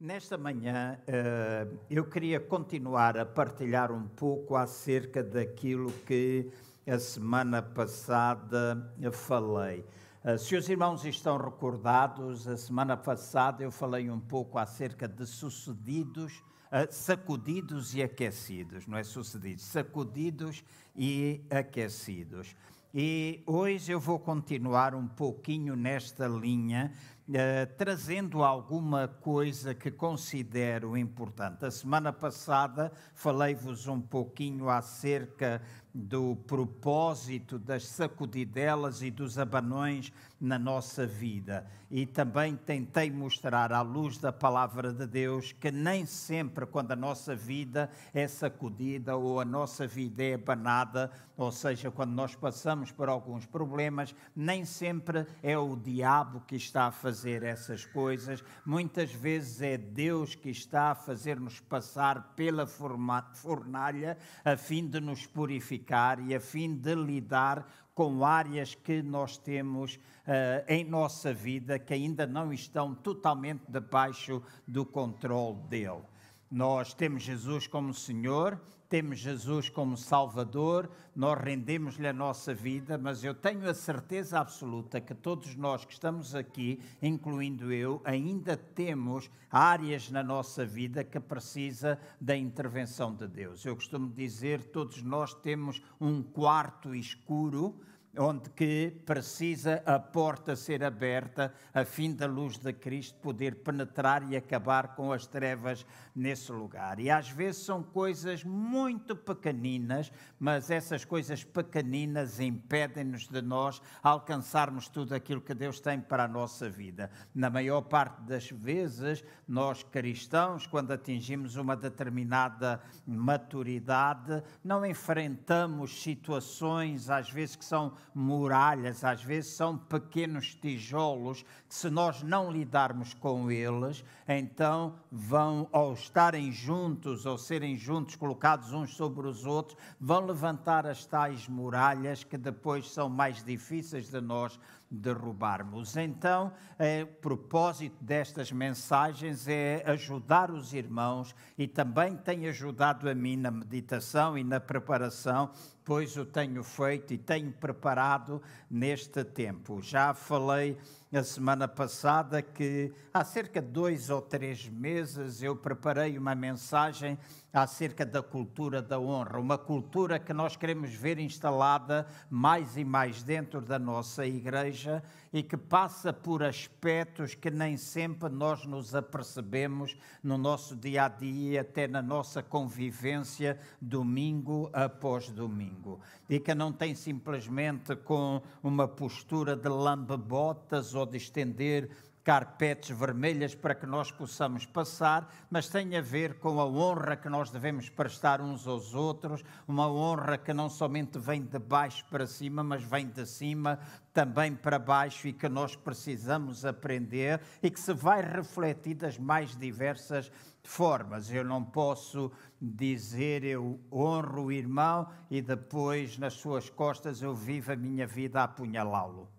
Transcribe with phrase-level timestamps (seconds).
[0.00, 6.48] Nesta manhã eh, eu queria continuar a partilhar um pouco acerca daquilo que
[6.86, 9.84] a semana passada falei.
[10.22, 15.26] Eh, se os irmãos estão recordados, a semana passada eu falei um pouco acerca de
[15.26, 20.62] sucedidos, eh, sacudidos e aquecidos, não é sucedidos, sacudidos
[20.94, 22.54] e aquecidos.
[22.94, 26.92] E hoje eu vou continuar um pouquinho nesta linha
[27.28, 31.66] Uh, trazendo alguma coisa que considero importante.
[31.66, 35.60] A semana passada falei-vos um pouquinho acerca
[35.92, 40.10] do propósito das sacudidelas e dos abanões
[40.40, 41.66] na nossa vida.
[41.90, 46.96] E também tentei mostrar, à luz da palavra de Deus, que nem sempre, quando a
[46.96, 52.92] nossa vida é sacudida ou a nossa vida é abanada, ou seja, quando nós passamos
[52.92, 58.44] por alguns problemas, nem sempre é o diabo que está a fazer essas coisas.
[58.66, 65.26] Muitas vezes é Deus que está a fazer-nos passar pela fornalha a fim de nos
[65.26, 67.66] purificar e a fim de lidar
[67.98, 74.40] com áreas que nós temos uh, em nossa vida que ainda não estão totalmente debaixo
[74.64, 76.02] do controle dele.
[76.48, 78.56] Nós temos Jesus como Senhor,
[78.88, 85.00] temos Jesus como Salvador, nós rendemos-lhe a nossa vida, mas eu tenho a certeza absoluta
[85.00, 91.18] que todos nós que estamos aqui, incluindo eu, ainda temos áreas na nossa vida que
[91.18, 93.66] precisa da intervenção de Deus.
[93.66, 97.76] Eu costumo dizer, todos nós temos um quarto escuro
[98.18, 104.28] onde que precisa a porta ser aberta a fim da luz de Cristo poder penetrar
[104.30, 106.98] e acabar com as trevas nesse lugar.
[106.98, 114.88] E às vezes são coisas muito pequeninas, mas essas coisas pequeninas impedem-nos de nós alcançarmos
[114.88, 117.10] tudo aquilo que Deus tem para a nossa vida.
[117.34, 127.08] Na maior parte das vezes, nós cristãos, quando atingimos uma determinada maturidade, não enfrentamos situações
[127.08, 133.14] às vezes que são muralhas, às vezes são pequenos tijolos que, se nós não lidarmos
[133.14, 139.76] com eles, então vão, ao estarem juntos, ou serem juntos, colocados uns sobre os outros,
[140.00, 144.58] vão levantar as tais muralhas que depois são mais difíceis de nós
[144.90, 145.96] derrubarmos.
[145.96, 153.14] Então, é, o propósito destas mensagens é ajudar os irmãos e também tem ajudado a
[153.14, 155.50] mim na meditação e na preparação,
[155.84, 159.82] pois o tenho feito e tenho preparado neste tempo.
[159.82, 160.78] Já falei
[161.16, 167.18] a semana passada que há cerca de dois ou três meses eu preparei uma mensagem
[167.50, 173.22] acerca da cultura da honra, uma cultura que nós queremos ver instalada mais e mais
[173.22, 175.02] dentro da nossa igreja
[175.32, 181.08] e que passa por aspectos que nem sempre nós nos apercebemos no nosso dia a
[181.08, 186.00] dia, até na nossa convivência, domingo após domingo.
[186.28, 191.90] E que não tem simplesmente com uma postura de lambe-botas ou de estender
[192.28, 197.26] carpetes vermelhas para que nós possamos passar, mas tem a ver com a honra que
[197.26, 202.26] nós devemos prestar uns aos outros, uma honra que não somente vem de baixo para
[202.26, 203.78] cima, mas vem de cima
[204.12, 209.56] também para baixo e que nós precisamos aprender e que se vai refletir das mais
[209.56, 210.30] diversas
[210.62, 211.32] formas.
[211.32, 212.30] Eu não posso
[212.60, 218.42] dizer eu honro o irmão e depois nas suas costas eu vivo a minha vida
[218.42, 219.37] a apunhalá-lo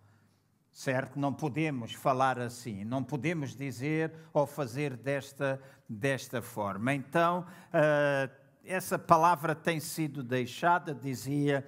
[0.72, 1.20] certo?
[1.20, 6.94] Não podemos falar assim, não podemos dizer ou fazer desta, desta forma.
[6.94, 8.32] Então, uh,
[8.64, 11.66] essa palavra tem sido deixada, dizia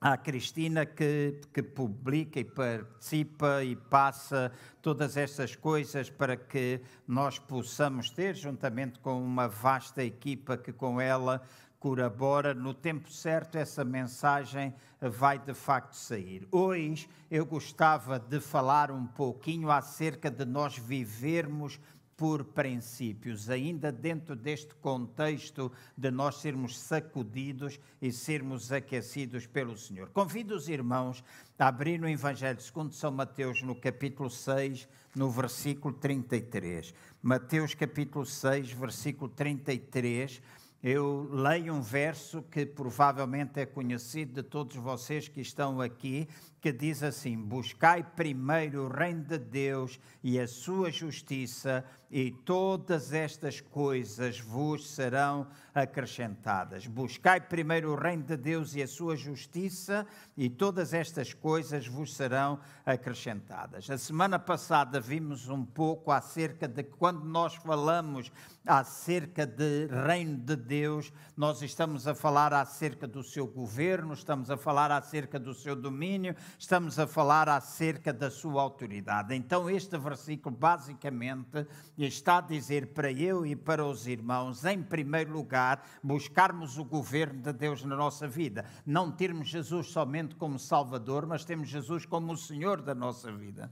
[0.00, 4.50] a Cristina, que, que publica e participa e passa
[4.80, 10.98] todas estas coisas para que nós possamos ter, juntamente com uma vasta equipa que com
[10.98, 11.42] ela
[11.80, 16.46] colabora, no tempo certo essa mensagem vai de facto sair.
[16.52, 21.80] Hoje eu gostava de falar um pouquinho acerca de nós vivermos
[22.18, 30.10] por princípios, ainda dentro deste contexto de nós sermos sacudidos e sermos aquecidos pelo Senhor.
[30.10, 31.24] Convido os irmãos
[31.58, 34.86] a abrir no Evangelho segundo São Mateus, no capítulo 6,
[35.16, 36.92] no versículo 33.
[37.22, 40.42] Mateus capítulo 6, versículo 33
[40.82, 46.26] eu leio um verso que provavelmente é conhecido de todos vocês que estão aqui,
[46.60, 53.12] que diz assim: Buscai primeiro o reino de Deus e a sua justiça, e todas
[53.12, 56.86] estas coisas vos serão acrescentadas.
[56.86, 62.14] Buscai primeiro o reino de Deus e a sua justiça, e todas estas coisas vos
[62.14, 63.88] serão acrescentadas.
[63.88, 68.30] A semana passada vimos um pouco acerca de quando nós falamos
[68.66, 74.56] acerca de reino de Deus, nós estamos a falar acerca do seu governo, estamos a
[74.56, 79.34] falar acerca do seu domínio, estamos a falar acerca da sua autoridade.
[79.34, 81.66] Então, este versículo basicamente
[81.96, 87.40] está a dizer para eu e para os irmãos, em primeiro lugar, buscarmos o governo
[87.42, 92.32] de Deus na nossa vida, não termos Jesus somente como Salvador, mas temos Jesus como
[92.32, 93.70] o Senhor da nossa vida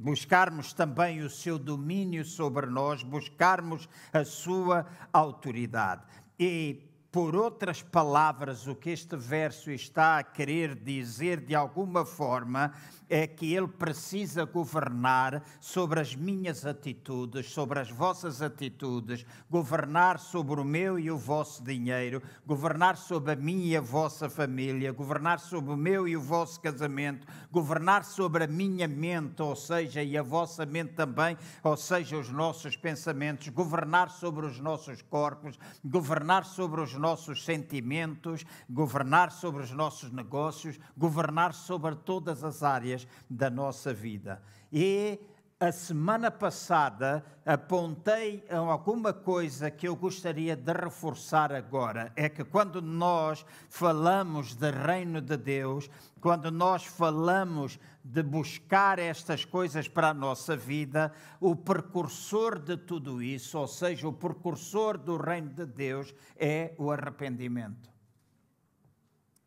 [0.00, 6.02] buscarmos também o seu domínio sobre nós, buscarmos a sua autoridade.
[6.38, 12.72] E por outras palavras, o que este verso está a querer dizer de alguma forma
[13.10, 20.60] é que ele precisa governar sobre as minhas atitudes, sobre as vossas atitudes, governar sobre
[20.60, 25.40] o meu e o vosso dinheiro, governar sobre a minha e a vossa família, governar
[25.40, 30.16] sobre o meu e o vosso casamento, governar sobre a minha mente, ou seja, e
[30.16, 36.44] a vossa mente também, ou seja, os nossos pensamentos, governar sobre os nossos corpos, governar
[36.44, 43.50] sobre os nossos sentimentos, governar sobre os nossos negócios, governar sobre todas as áreas da
[43.50, 44.42] nossa vida.
[44.72, 45.18] E
[45.62, 52.10] a semana passada apontei a alguma coisa que eu gostaria de reforçar agora.
[52.16, 59.44] É que quando nós falamos de reino de Deus, quando nós falamos de buscar estas
[59.44, 65.18] coisas para a nossa vida, o precursor de tudo isso, ou seja, o precursor do
[65.18, 67.90] reino de Deus, é o arrependimento.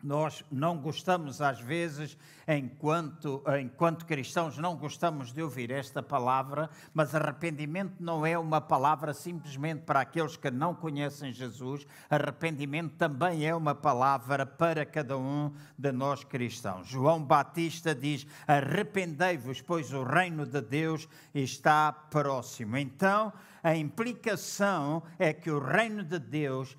[0.03, 7.15] Nós não gostamos, às vezes, enquanto, enquanto cristãos, não gostamos de ouvir esta palavra, mas
[7.15, 13.55] arrependimento não é uma palavra simplesmente para aqueles que não conhecem Jesus, arrependimento também é
[13.55, 16.85] uma palavra para cada um de nós cristãos.
[16.87, 22.75] João Batista diz: Arrependei-vos, pois o reino de Deus está próximo.
[22.75, 23.31] Então,
[23.63, 26.77] a implicação é que o reino de Deus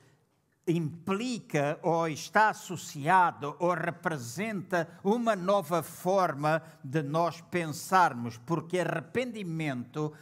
[0.66, 10.12] implica ou está associado ou representa uma nova forma de nós pensarmos, porque arrependimento,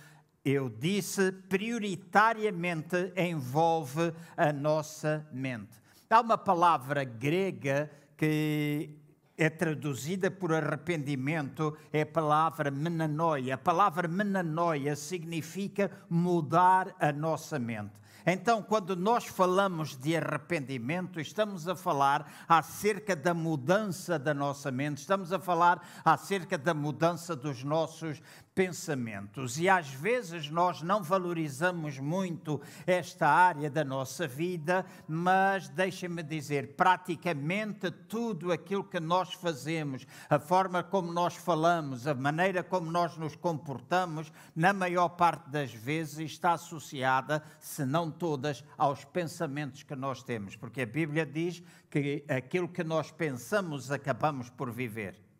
[0.44, 5.80] eu disse, prioritariamente envolve a nossa mente.
[6.10, 9.02] Há uma palavra grega que
[9.36, 13.54] é traduzida por arrependimento, é a palavra menanoia.
[13.54, 18.01] A palavra menanoia significa mudar a nossa mente.
[18.26, 24.98] Então, quando nós falamos de arrependimento, estamos a falar acerca da mudança da nossa mente,
[24.98, 28.22] estamos a falar acerca da mudança dos nossos
[28.54, 29.58] pensamentos.
[29.58, 36.74] E às vezes nós não valorizamos muito esta área da nossa vida, mas deixem-me dizer,
[36.76, 43.16] praticamente tudo aquilo que nós fazemos, a forma como nós falamos, a maneira como nós
[43.16, 49.94] nos comportamos, na maior parte das vezes está associada, se não todas, aos pensamentos que
[49.94, 55.31] nós temos, porque a Bíblia diz que aquilo que nós pensamos acabamos por viver.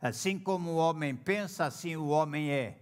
[0.00, 2.78] Assim como o homem pensa, assim o homem é.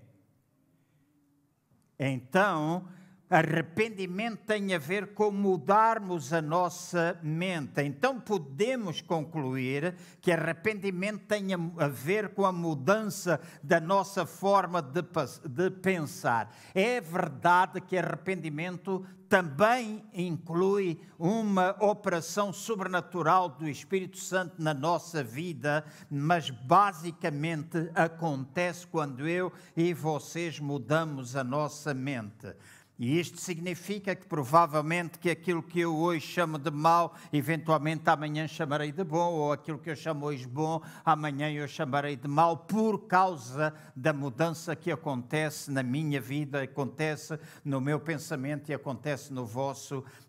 [1.99, 2.89] Então,
[3.29, 7.83] arrependimento tem a ver com mudarmos a nossa mente.
[7.83, 15.03] Então, podemos concluir que arrependimento tem a ver com a mudança da nossa forma de,
[15.49, 16.55] de pensar.
[16.75, 25.85] É verdade que arrependimento também inclui uma operação sobrenatural do Espírito Santo na nossa vida,
[26.09, 32.55] mas basicamente acontece quando eu e vocês mudamos a nossa mente.
[32.97, 38.47] E isto significa que provavelmente que aquilo que eu hoje chamo de mal, eventualmente amanhã
[38.47, 42.57] chamarei de bom, ou aquilo que eu chamo hoje bom, amanhã eu chamarei de mal,
[42.57, 49.33] por causa da mudança que acontece na minha vida, acontece no meu pensamento e acontece
[49.33, 50.24] no vosso pensamento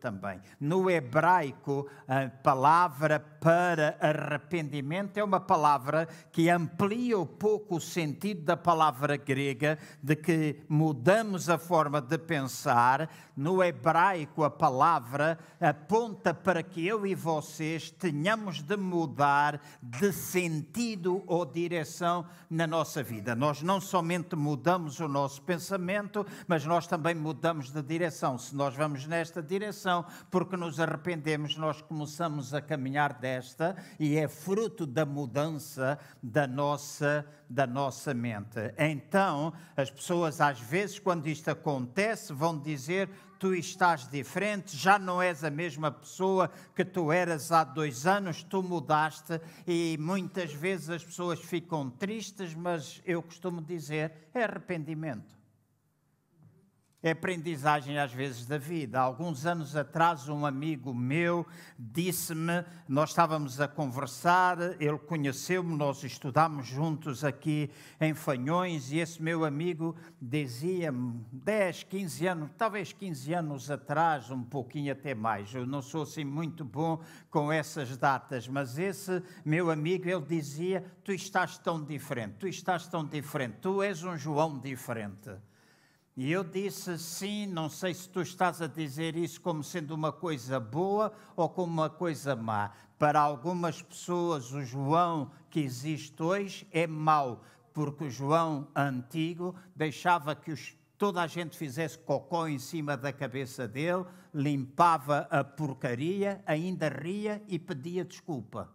[0.00, 0.40] também.
[0.58, 8.42] No hebraico, a palavra para arrependimento é uma palavra que amplia um pouco o sentido
[8.42, 13.10] da palavra grega, de que mudamos a forma de pensar.
[13.36, 21.22] No hebraico, a palavra aponta para que eu e vocês tenhamos de mudar de sentido
[21.26, 23.34] ou direção na nossa vida.
[23.34, 28.38] Nós não somente mudamos o nosso pensamento, mas nós também mudamos de direção.
[28.38, 34.28] Se nós vamos nesta direção, porque nos arrependemos, nós começamos a caminhar desta e é
[34.28, 38.72] fruto da mudança da nossa, da nossa mente.
[38.78, 45.20] Então, as pessoas, às vezes, quando isto acontece, vão dizer: tu estás diferente, já não
[45.20, 50.88] és a mesma pessoa que tu eras há dois anos, tu mudaste e muitas vezes
[50.88, 55.39] as pessoas ficam tristes, mas eu costumo dizer: é arrependimento.
[57.02, 59.00] É aprendizagem às vezes da vida.
[59.00, 61.46] Alguns anos atrás, um amigo meu
[61.78, 69.22] disse-me: nós estávamos a conversar, ele conheceu-me, nós estudámos juntos aqui em Fanhões, e esse
[69.22, 75.64] meu amigo dizia-me, 10, 15 anos, talvez 15 anos atrás, um pouquinho até mais, eu
[75.66, 81.12] não sou assim muito bom com essas datas, mas esse meu amigo, ele dizia: Tu
[81.12, 85.30] estás tão diferente, tu estás tão diferente, tu és um João diferente.
[86.22, 90.12] E eu disse sim, não sei se tu estás a dizer isso como sendo uma
[90.12, 92.72] coisa boa ou como uma coisa má.
[92.98, 100.34] Para algumas pessoas, o João que existe hoje é mau, porque o João antigo deixava
[100.34, 106.42] que os, toda a gente fizesse cocó em cima da cabeça dele, limpava a porcaria,
[106.44, 108.68] ainda ria e pedia desculpa.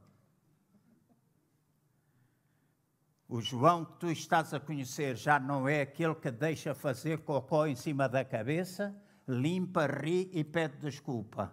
[3.27, 7.65] O João que tu estás a conhecer já não é aquele que deixa fazer cocó
[7.65, 8.95] em cima da cabeça,
[9.27, 11.51] limpa, ri e pede desculpa.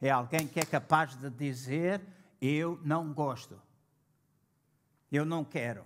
[0.00, 2.00] É alguém que é capaz de dizer:
[2.40, 3.60] Eu não gosto,
[5.10, 5.84] eu não quero.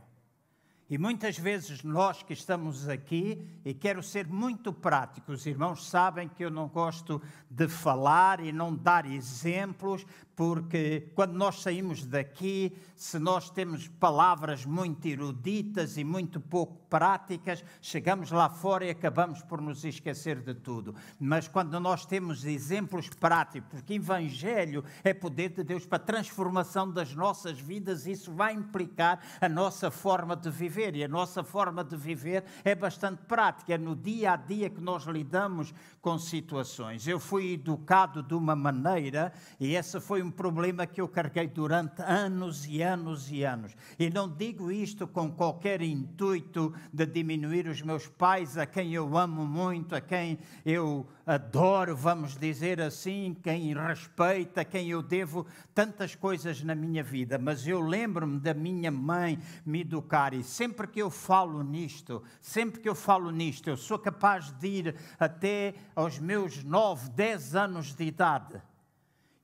[0.91, 6.29] E muitas vezes nós que estamos aqui, e quero ser muito prático, os irmãos sabem
[6.29, 10.07] que eu não gosto de falar e não dar exemplos,
[10.39, 17.65] porque quando nós saímos daqui, se nós temos palavras muito eruditas e muito pouco práticas,
[17.83, 20.95] chegamos lá fora e acabamos por nos esquecer de tudo.
[21.19, 27.13] Mas quando nós temos exemplos práticos, porque Evangelho é poder de Deus para transformação das
[27.17, 30.95] nossas vidas, isso vai implicar a nossa forma de viver.
[30.95, 34.81] E a nossa forma de viver é bastante prática, é no dia a dia que
[34.81, 37.09] nós lidamos com situações.
[37.09, 42.03] Eu fui educado de uma maneira, e essa foi um problema que eu carreguei durante
[42.03, 43.75] anos e anos e anos.
[43.99, 49.17] E não digo isto com qualquer intuito de diminuir os meus pais, a quem eu
[49.17, 56.15] amo muito, a quem eu adoro, vamos dizer assim, quem respeita, quem eu devo tantas
[56.15, 57.39] coisas na minha vida.
[57.39, 62.81] Mas eu lembro-me da minha mãe me educar e sempre que eu falo nisto, sempre
[62.81, 67.95] que eu falo nisto, eu sou capaz de ir até aos meus nove, dez anos
[67.95, 68.61] de idade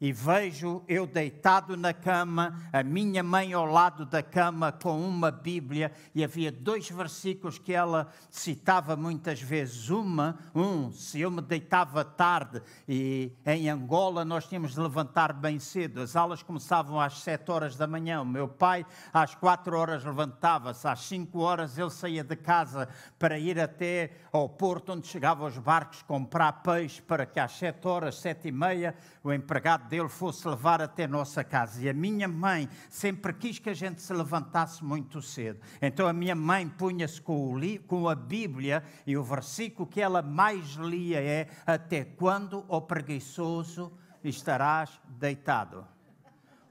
[0.04, 5.30] e vejo eu deitado na cama, a minha mãe ao lado da cama com uma
[5.30, 9.88] Bíblia, e havia dois versículos que ela citava muitas vezes.
[9.88, 15.58] Uma, um, se eu me deitava tarde, e em Angola nós tínhamos de levantar bem
[15.58, 20.04] cedo, as aulas começavam às sete horas da manhã, o meu pai às quatro horas
[20.04, 25.49] levantava-se, às cinco horas ele saía de casa para ir até ao porto onde chegavam
[25.49, 30.08] os barcos comprar peixe, para que às sete horas, sete e meia, o empregado dele
[30.08, 31.80] fosse levar até nossa casa.
[31.80, 35.60] E a minha mãe sempre quis que a gente se levantasse muito cedo.
[35.80, 37.54] Então a minha mãe punha-se com,
[37.86, 43.92] com a Bíblia e o versículo que ela mais lia é: Até quando, ó preguiçoso,
[44.24, 45.86] estarás deitado?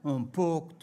[0.04, 0.74] Um pouco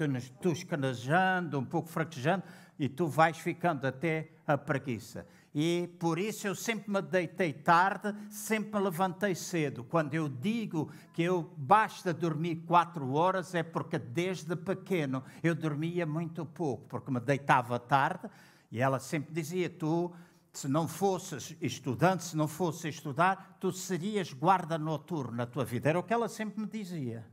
[0.41, 2.43] toscanejando, um pouco fraquejando,
[2.79, 5.27] e tu vais ficando até a preguiça.
[5.53, 9.84] E por isso eu sempre me deitei tarde, sempre me levantei cedo.
[9.84, 16.05] Quando eu digo que eu basta dormir quatro horas, é porque desde pequeno eu dormia
[16.05, 18.29] muito pouco, porque me deitava tarde
[18.72, 20.10] e ela sempre dizia: Tu,
[20.53, 25.89] se não fosses estudante, se não fosses estudar, tu serias guarda noturno na tua vida.
[25.89, 27.27] Era o que ela sempre me dizia.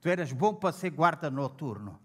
[0.00, 1.98] Tu eras bom para ser guarda noturno.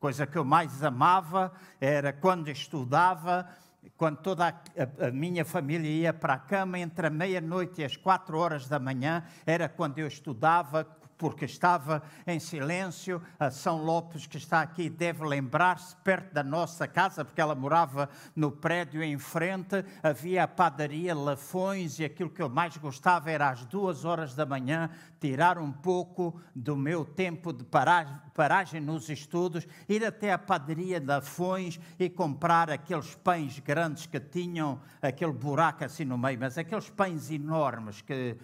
[0.00, 3.48] Coisa que eu mais amava era quando estudava
[3.96, 7.84] quando toda a, a, a, minha família ia para a cama, entre a meia-noite e
[7.84, 10.86] as quatro horas da manhã, era quando eu estudava,
[11.22, 13.22] porque estava em silêncio.
[13.38, 18.10] A São Lopes, que está aqui, deve lembrar-se, perto da nossa casa, porque ela morava
[18.34, 23.50] no prédio em frente, havia a padaria Lafões e aquilo que eu mais gostava era
[23.50, 29.64] às duas horas da manhã tirar um pouco do meu tempo de paragem, nos estudos,
[29.88, 36.04] ir até a padaria Lafões e comprar aqueles pães grandes que tinham aquele buraco assim
[36.04, 38.36] no meio, mas aqueles pães enormes que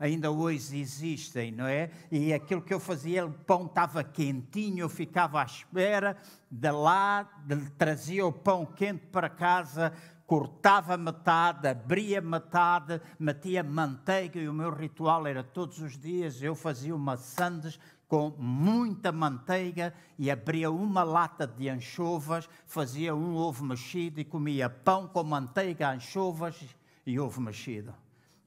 [0.00, 1.90] ainda hoje existem, não é?
[2.10, 6.16] E aquilo que eu fazia, o pão estava quentinho, eu ficava à espera,
[6.50, 9.92] de lá de, trazia o pão quente para casa
[10.30, 16.54] cortava metade, abria metade, metia manteiga e o meu ritual era todos os dias eu
[16.54, 23.64] fazia uma sandes com muita manteiga e abria uma lata de anchovas, fazia um ovo
[23.64, 26.64] mexido e comia pão com manteiga, anchovas
[27.04, 27.92] e ovo mexido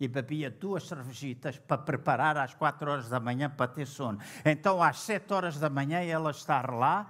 [0.04, 4.20] e bebia duas cervejitas para preparar às quatro horas da manhã para ter sono.
[4.44, 7.10] Então, às sete horas da manhã, ela estar lá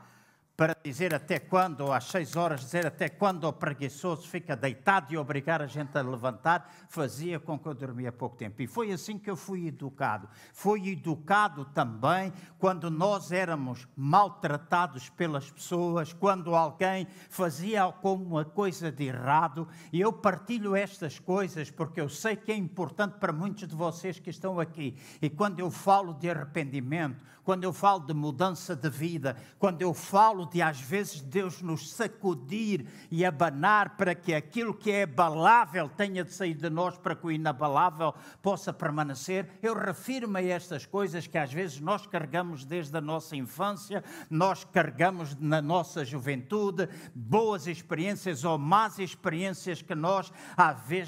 [0.55, 5.17] para dizer até quando, às seis horas, dizer até quando o preguiçoso fica deitado e
[5.17, 8.61] obrigar a gente a levantar, fazia com que eu dormia pouco tempo.
[8.61, 10.29] E foi assim que eu fui educado.
[10.53, 19.05] Fui educado também quando nós éramos maltratados pelas pessoas, quando alguém fazia alguma coisa de
[19.05, 19.67] errado.
[19.91, 24.19] E eu partilho estas coisas porque eu sei que é importante para muitos de vocês
[24.19, 24.95] que estão aqui.
[25.19, 29.93] E quando eu falo de arrependimento, quando eu falo de mudança de vida, quando eu
[29.93, 35.89] falo de às vezes Deus nos sacudir e abanar para que aquilo que é abalável
[35.89, 40.85] tenha de sair de nós para que o inabalável possa permanecer, eu refiro-me a estas
[40.85, 46.87] coisas que às vezes nós carregamos desde a nossa infância, nós carregamos na nossa juventude,
[47.13, 50.31] boas experiências ou más experiências que nós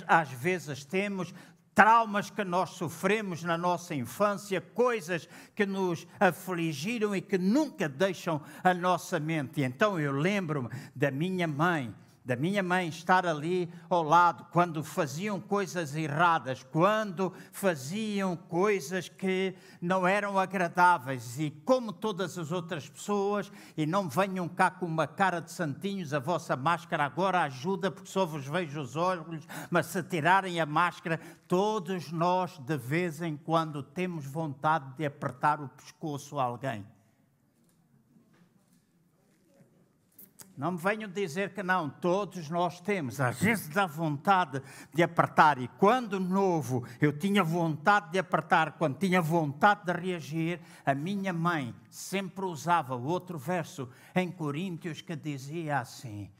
[0.08, 1.34] às vezes temos,
[1.76, 8.42] traumas que nós sofremos na nossa infância, coisas que nos afligiram e que nunca deixam
[8.64, 9.62] a nossa mente.
[9.62, 11.94] Então eu lembro-me da minha mãe
[12.26, 19.56] da minha mãe estar ali ao lado quando faziam coisas erradas, quando faziam coisas que
[19.80, 25.06] não eram agradáveis e como todas as outras pessoas, e não venham cá com uma
[25.06, 29.86] cara de santinhos, a vossa máscara agora ajuda porque só vos vejo os olhos, mas
[29.86, 35.70] se tirarem a máscara, todos nós de vez em quando temos vontade de apertar o
[35.70, 36.95] pescoço a alguém.
[40.58, 43.20] Não me venham dizer que não, todos nós temos.
[43.20, 44.62] Às vezes dá vontade
[44.94, 50.62] de apertar, e quando novo eu tinha vontade de apertar, quando tinha vontade de reagir,
[50.86, 56.32] a minha mãe sempre usava outro verso em Coríntios que dizia assim: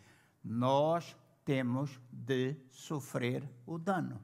[0.44, 4.22] Nós temos de sofrer o dano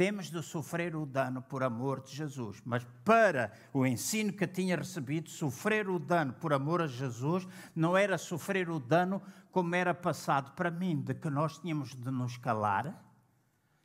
[0.00, 2.62] temos de sofrer o dano por amor de Jesus.
[2.64, 7.94] Mas para o ensino que tinha recebido, sofrer o dano por amor a Jesus não
[7.94, 9.20] era sofrer o dano
[9.52, 12.98] como era passado para mim, de que nós tínhamos de nos calar,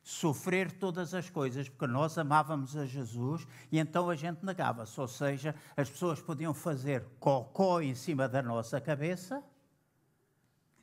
[0.02, 4.98] sofrer todas as coisas, porque nós amávamos a Jesus e então a gente negava-se.
[4.98, 9.44] Ou seja, as pessoas podiam fazer cocó em cima da nossa cabeça,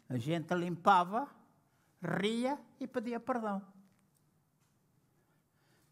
[0.08, 1.28] a gente limpava,
[2.04, 3.74] ria e pedia perdão.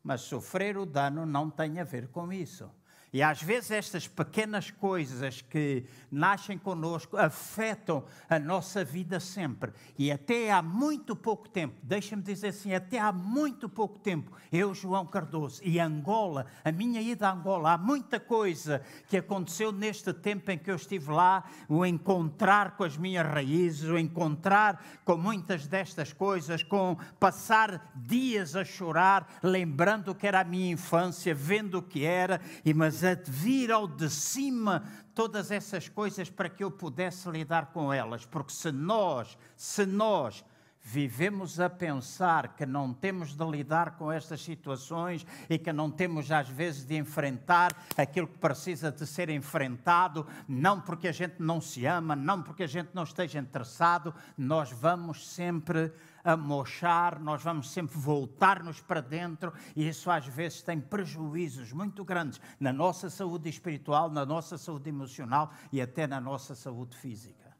[0.04, 2.70] Mas sofrer o dano não tem a ver com isso.
[3.14, 9.74] E às vezes estas pequenas coisas que nascem conosco afetam a nossa vida sempre.
[9.98, 14.74] E até há muito pouco tempo, deixa-me dizer assim, até há muito pouco tempo, eu,
[14.74, 20.14] João Cardoso, e Angola, a minha ida a Angola, há muita coisa que aconteceu neste
[20.14, 25.18] tempo em que eu estive lá, o encontrar com as minhas raízes, o encontrar com
[25.18, 31.36] muitas destas coisas, com passar dias a chorar, lembrando o que era a minha infância,
[31.36, 34.84] vendo o que era, e mas a vir ao de cima
[35.14, 40.44] todas essas coisas para que eu pudesse lidar com elas, porque se nós, se nós
[40.84, 46.32] vivemos a pensar que não temos de lidar com estas situações e que não temos
[46.32, 51.62] às vezes de enfrentar aquilo que precisa de ser enfrentado, não porque a gente não
[51.62, 55.92] se ama, não porque a gente não esteja interessado, nós vamos sempre
[56.24, 62.04] a mochar, nós vamos sempre voltar-nos para dentro e isso às vezes tem prejuízos muito
[62.04, 67.56] grandes na nossa saúde espiritual, na nossa saúde emocional e até na nossa saúde física.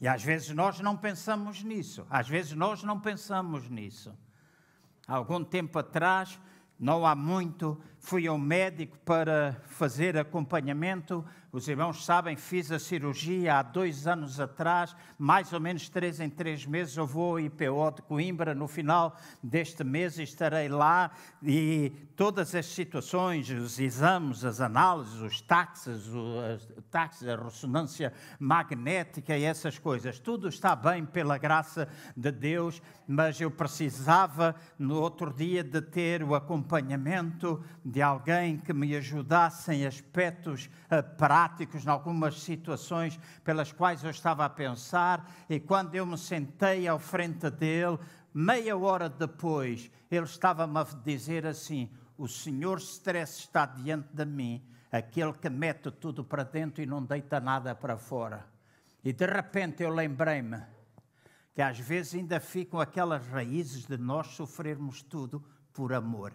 [0.00, 4.16] E às vezes nós não pensamos nisso, às vezes nós não pensamos nisso.
[5.06, 6.40] Há algum tempo atrás,
[6.78, 11.24] não há muito, fui ao médico para fazer acompanhamento.
[11.52, 16.30] Os irmãos sabem, fiz a cirurgia há dois anos atrás, mais ou menos três em
[16.30, 16.96] três meses.
[16.96, 18.54] Eu vou ao IPO de Coimbra.
[18.54, 21.10] No final deste mês estarei lá.
[21.42, 29.36] E todas as situações, os exames, as análises, os táxis, os táxis, a ressonância magnética
[29.36, 35.32] e essas coisas, tudo está bem pela graça de Deus, mas eu precisava no outro
[35.32, 40.68] dia de ter o acompanhamento de alguém que me ajudasse em aspectos
[41.16, 46.18] práticos práticos, em algumas situações pelas quais eu estava a pensar, e quando eu me
[46.18, 47.98] sentei ao frente dele,
[48.32, 54.62] meia hora depois, ele estava-me a dizer assim: O Senhor Stress está diante de mim,
[54.90, 58.46] aquele que mete tudo para dentro e não deita nada para fora.
[59.02, 60.62] E de repente eu lembrei-me
[61.54, 66.32] que às vezes ainda ficam aquelas raízes de nós sofrermos tudo por amor.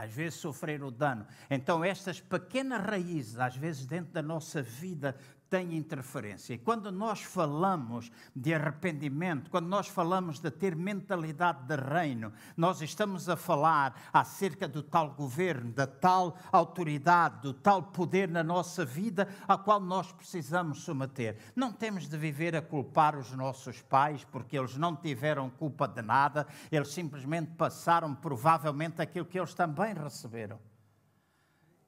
[0.00, 1.26] Às vezes sofrer o dano.
[1.50, 5.14] Então, estas pequenas raízes, às vezes dentro da nossa vida,
[5.50, 6.54] tem interferência.
[6.54, 12.80] E quando nós falamos de arrependimento, quando nós falamos de ter mentalidade de reino, nós
[12.80, 18.84] estamos a falar acerca do tal governo, da tal autoridade, do tal poder na nossa
[18.84, 21.36] vida a qual nós precisamos submeter.
[21.56, 26.00] Não temos de viver a culpar os nossos pais porque eles não tiveram culpa de
[26.00, 30.69] nada, eles simplesmente passaram provavelmente aquilo que eles também receberam.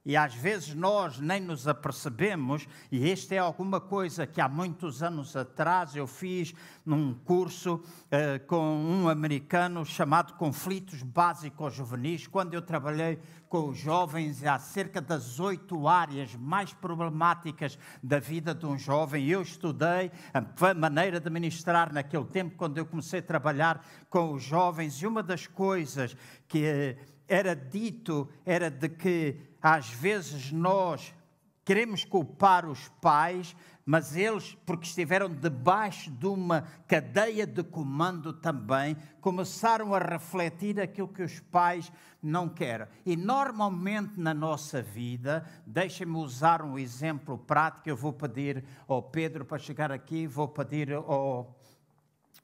[0.05, 5.01] E às vezes nós nem nos apercebemos, e esta é alguma coisa que há muitos
[5.01, 6.53] anos atrás eu fiz
[6.85, 13.77] num curso uh, com um americano chamado Conflitos Básicos Juvenis, quando eu trabalhei com os
[13.77, 19.27] jovens acerca das oito áreas mais problemáticas da vida de um jovem.
[19.27, 24.43] Eu estudei a maneira de ministrar naquele tempo, quando eu comecei a trabalhar com os
[24.43, 31.15] jovens, e uma das coisas que era dito era de que às vezes nós
[31.63, 38.97] queremos culpar os pais, mas eles, porque estiveram debaixo de uma cadeia de comando também,
[39.21, 41.89] começaram a refletir aquilo que os pais
[42.21, 42.87] não querem.
[43.05, 49.45] E normalmente na nossa vida, deixem-me usar um exemplo prático, eu vou pedir ao Pedro
[49.45, 51.57] para chegar aqui, vou pedir ao,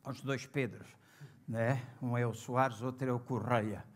[0.05, 0.88] aos dois Pedros,
[1.45, 1.82] né?
[2.01, 3.88] um é o Soares, outro é o Correia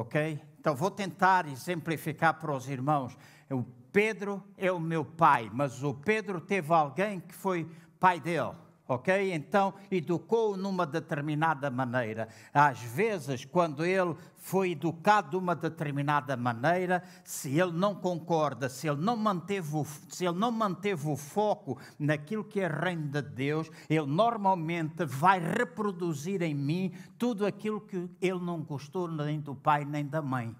[0.00, 0.40] ok?
[0.60, 3.16] Então vou tentar exemplificar para os irmãos.
[3.50, 8.54] O Pedro é o meu pai, mas o Pedro teve alguém que foi pai dele
[8.88, 9.34] ok?
[9.34, 12.28] Então educou-o numa determinada maneira.
[12.52, 18.88] Às vezes, quando ele foi educado de uma determinada maneira, se ele não concorda, se
[18.88, 23.20] ele não manteve o, se ele não manteve o foco naquilo que é reino de
[23.20, 29.54] Deus, ele normalmente vai reproduzir em mim tudo aquilo que ele não gostou nem do
[29.54, 30.56] pai nem da mãe.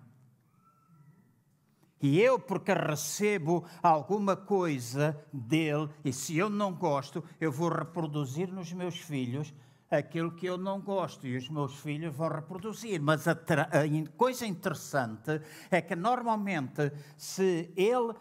[2.00, 8.52] E eu, porque recebo alguma coisa dele, e se eu não gosto, eu vou reproduzir
[8.52, 9.52] nos meus filhos
[9.90, 13.00] aquilo que eu não gosto e os meus filhos vão reproduzir.
[13.00, 18.14] Mas a, a coisa interessante é que normalmente, se ele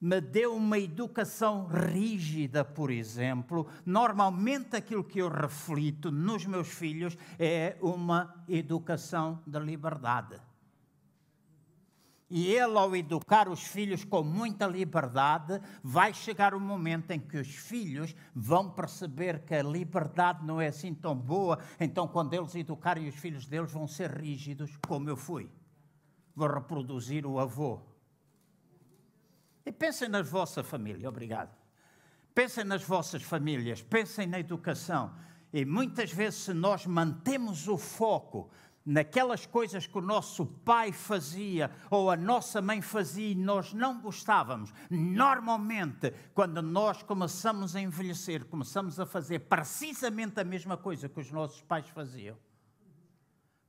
[0.00, 7.16] me deu uma educação rígida, por exemplo, normalmente aquilo que eu reflito nos meus filhos
[7.38, 10.38] é uma educação da liberdade.
[12.30, 17.20] E ele, ao educar os filhos com muita liberdade, vai chegar o um momento em
[17.20, 21.58] que os filhos vão perceber que a liberdade não é assim tão boa.
[21.78, 25.50] Então, quando eles educarem os filhos deles, vão ser rígidos, como eu fui.
[26.34, 27.80] Vou reproduzir o avô.
[29.66, 31.54] E pensem na vossa família, obrigado.
[32.34, 35.14] Pensem nas vossas famílias, pensem na educação.
[35.52, 38.50] E muitas vezes, se nós mantemos o foco
[38.84, 44.00] naquelas coisas que o nosso pai fazia ou a nossa mãe fazia e nós não
[44.00, 44.72] gostávamos.
[44.90, 51.30] Normalmente, quando nós começamos a envelhecer, começamos a fazer precisamente a mesma coisa que os
[51.30, 52.36] nossos pais faziam.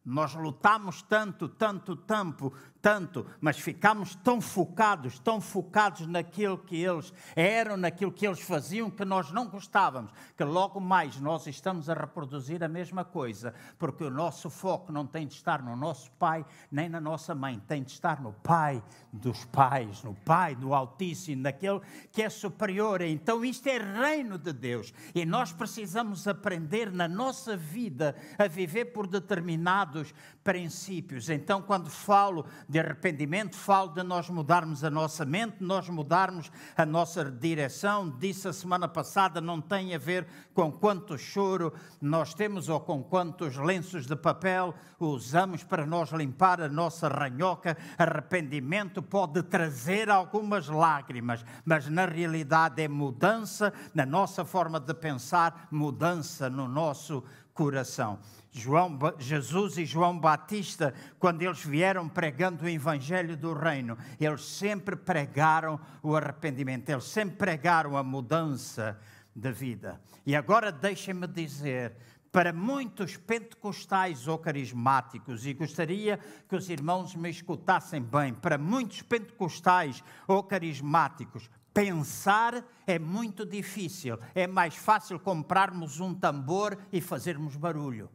[0.04, 2.54] Nós lutamos tanto, tanto tempo,
[2.86, 8.92] tanto, mas ficamos tão focados, tão focados naquilo que eles eram, naquilo que eles faziam,
[8.92, 14.04] que nós não gostávamos, que logo mais nós estamos a reproduzir a mesma coisa, porque
[14.04, 17.82] o nosso foco não tem de estar no nosso pai nem na nossa mãe, tem
[17.82, 23.02] de estar no pai dos pais, no pai do Altíssimo, naquele que é superior.
[23.02, 28.86] Então isto é reino de Deus e nós precisamos aprender na nossa vida a viver
[28.94, 31.28] por determinados princípios.
[31.28, 36.86] Então, quando falo de arrependimento, falo de nós mudarmos a nossa mente, nós mudarmos a
[36.86, 38.10] nossa direção.
[38.10, 43.04] Disse a semana passada, não tem a ver com quanto choro nós temos ou com
[43.04, 47.78] quantos lenços de papel usamos para nós limpar a nossa ranhoca.
[47.98, 55.68] Arrependimento pode trazer algumas lágrimas, mas na realidade é mudança na nossa forma de pensar,
[55.72, 57.24] mudança no nosso
[57.56, 58.20] coração.
[58.52, 64.96] João, Jesus e João Batista, quando eles vieram pregando o Evangelho do Reino, eles sempre
[64.96, 69.00] pregaram o arrependimento, eles sempre pregaram a mudança
[69.34, 70.00] de vida.
[70.26, 71.94] E agora deixem-me dizer,
[72.32, 79.02] para muitos pentecostais ou carismáticos, e gostaria que os irmãos me escutassem bem, para muitos
[79.02, 84.18] pentecostais ou carismáticos, pensar é muito difícil.
[84.34, 88.10] É mais fácil comprarmos um tambor e fazermos barulho.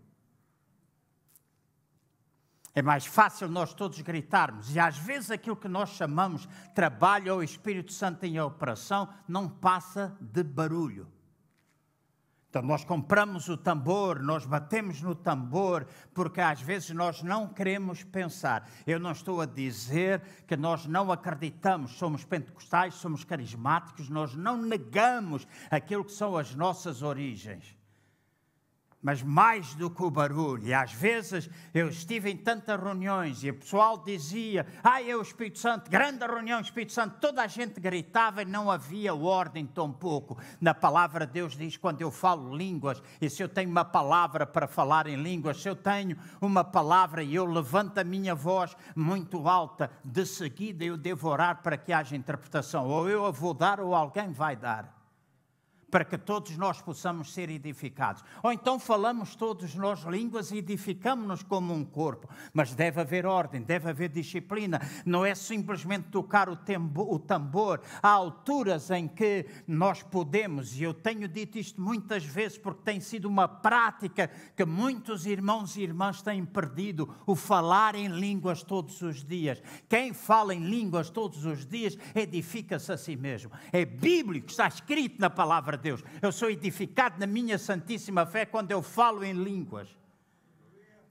[2.74, 7.42] É mais fácil nós todos gritarmos, e às vezes aquilo que nós chamamos trabalho ou
[7.42, 11.06] Espírito Santo em operação não passa de barulho.
[12.50, 18.02] Então, nós compramos o tambor, nós batemos no tambor, porque às vezes nós não queremos
[18.02, 18.68] pensar.
[18.84, 24.60] Eu não estou a dizer que nós não acreditamos, somos pentecostais, somos carismáticos, nós não
[24.60, 27.79] negamos aquilo que são as nossas origens
[29.02, 30.66] mas mais do que o barulho.
[30.66, 35.22] E às vezes eu estive em tantas reuniões e o pessoal dizia: Ai, é o
[35.22, 37.16] Espírito Santo, grande reunião, Espírito Santo.
[37.20, 40.38] Toda a gente gritava e não havia ordem tão pouco.
[40.60, 44.66] Na palavra Deus diz: quando eu falo línguas, e se eu tenho uma palavra para
[44.66, 49.48] falar em línguas, se eu tenho uma palavra e eu levanto a minha voz muito
[49.48, 52.86] alta, de seguida eu devo orar para que haja interpretação.
[52.86, 54.99] Ou eu a vou dar ou alguém vai dar
[55.90, 58.22] para que todos nós possamos ser edificados.
[58.42, 63.62] Ou então falamos todos nós línguas e edificamos-nos como um corpo, mas deve haver ordem,
[63.62, 67.80] deve haver disciplina, não é simplesmente tocar o, tembo, o tambor.
[68.02, 73.00] Há alturas em que nós podemos, e eu tenho dito isto muitas vezes porque tem
[73.00, 79.02] sido uma prática que muitos irmãos e irmãs têm perdido, o falar em línguas todos
[79.02, 79.62] os dias.
[79.88, 83.50] Quem fala em línguas todos os dias edifica-se a si mesmo.
[83.72, 86.04] É bíblico, está escrito na palavra Deus.
[86.20, 89.99] Eu sou edificado na minha santíssima fé quando eu falo em línguas.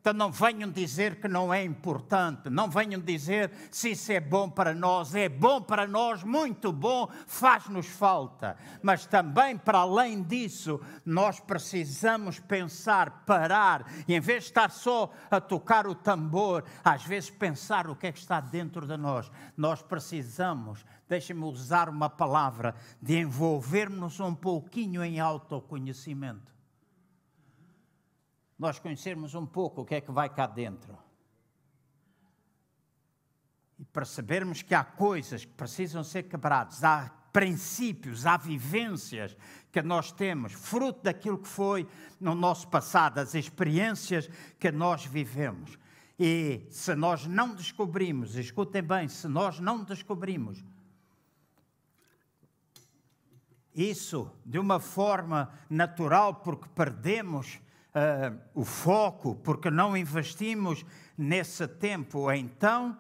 [0.10, 4.50] Então não venham dizer que não é importante, não venham dizer se isso é bom
[4.50, 8.58] para nós, é bom para nós, muito bom, faz-nos falta.
[8.82, 15.14] Mas também, para além disso, nós precisamos pensar, parar, e em vez de estar só
[15.30, 19.32] a tocar o tambor, às vezes pensar o que é que está dentro de nós.
[19.56, 26.59] Nós precisamos, deixem-me usar uma palavra, de envolvermos um pouquinho em autoconhecimento
[28.60, 30.98] nós conhecermos um pouco o que é que vai cá dentro.
[33.80, 39.38] E percebermos que há coisas que precisam ser quebradas, há princípios, há vivências
[39.72, 41.88] que nós temos, fruto daquilo que foi
[42.20, 45.80] no nosso passado, as experiências que nós vivemos.
[46.20, 50.62] E se nós não descobrimos, escutem bem, se nós não descobrimos
[53.74, 57.62] isso de uma forma natural, porque perdemos
[57.96, 60.86] uh, o foco, porque não investimos
[61.18, 62.98] nesse tempo, então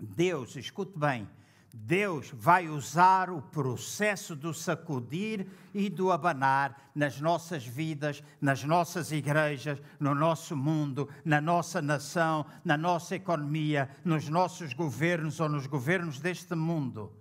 [0.00, 1.28] Deus, escute bem,
[1.76, 9.10] Deus vai usar o processo do sacudir e do abanar nas nossas vidas, nas nossas
[9.10, 15.66] igrejas, no nosso mundo, na nossa nação, na nossa economia, nos nossos governos ou nos
[15.66, 17.12] governos deste mundo.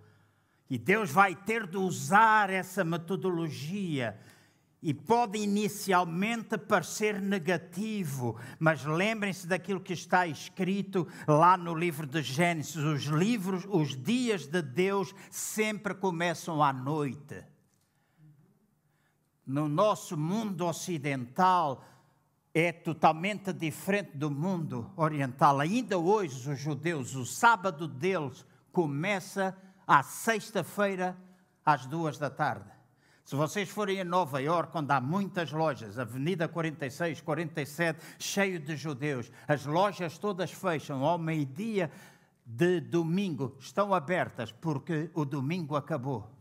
[0.70, 4.20] E Deus vai ter de usar essa metodologia
[4.84, 12.22] e pode inicialmente parecer negativo, mas lembrem-se daquilo que está escrito lá no livro de
[12.22, 17.46] Gênesis: os livros, os dias de Deus sempre começam à noite.
[19.48, 21.86] No nosso mundo ocidental,
[22.54, 25.62] é totalmente diferente do mundo oriental.
[25.62, 31.18] Ainda hoje, os judeus, o sábado deles começa à sexta-feira,
[31.66, 32.73] às duas da tarde.
[33.24, 38.76] Se vocês forem a Nova Iorque, onde há muitas lojas, Avenida 46, 47, cheio de
[38.76, 41.90] judeus, as lojas todas fecham ao meio-dia
[42.46, 46.33] de domingo, estão abertas porque o domingo acabou.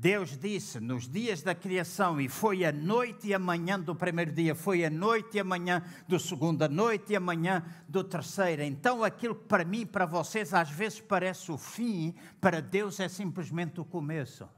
[0.00, 4.30] Deus disse nos dias da criação, e foi a noite e a manhã do primeiro
[4.30, 8.04] dia, foi a noite e a manhã do segundo, a noite e a manhã do
[8.04, 8.62] terceiro.
[8.62, 13.08] Então, aquilo que para mim para vocês às vezes parece o fim, para Deus é
[13.08, 14.48] simplesmente o começo.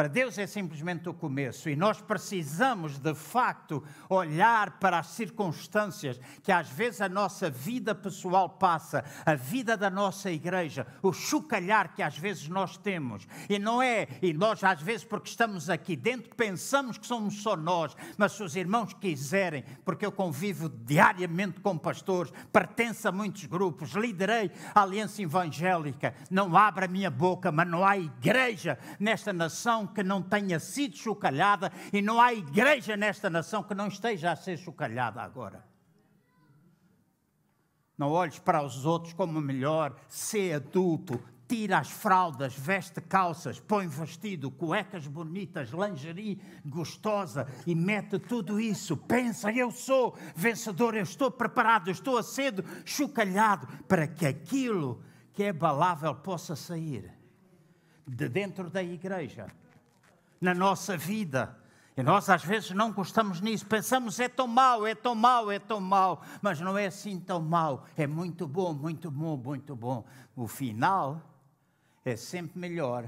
[0.00, 6.18] Para Deus é simplesmente o começo e nós precisamos de facto olhar para as circunstâncias
[6.42, 11.94] que às vezes a nossa vida pessoal passa, a vida da nossa igreja, o chocalhar
[11.94, 13.28] que às vezes nós temos.
[13.46, 17.54] E não é, e nós às vezes porque estamos aqui dentro pensamos que somos só
[17.54, 23.44] nós, mas se os irmãos quiserem, porque eu convivo diariamente com pastores, pertenço a muitos
[23.44, 29.30] grupos, liderei a Aliança Evangélica, não abra a minha boca, mas não há igreja nesta
[29.30, 34.32] nação que não tenha sido chocalhada e não há igreja nesta nação que não esteja
[34.32, 35.64] a ser chocalhada agora.
[37.98, 43.88] Não olhes para os outros como melhor, ser adulto, tira as fraldas, veste calças, põe
[43.88, 48.96] vestido, cuecas bonitas, lingerie gostosa e mete tudo isso.
[48.96, 55.02] Pensa, eu sou vencedor, eu estou preparado, eu estou a ser chocalhado para que aquilo
[55.32, 57.12] que é balável possa sair
[58.06, 59.48] de dentro da igreja
[60.40, 61.56] na nossa vida.
[61.96, 65.58] E nós às vezes não gostamos nisso, pensamos é tão mau, é tão mau, é
[65.58, 70.06] tão mau, mas não é assim tão mau, é muito bom, muito bom, muito bom.
[70.34, 71.20] O final
[72.04, 73.06] é sempre melhor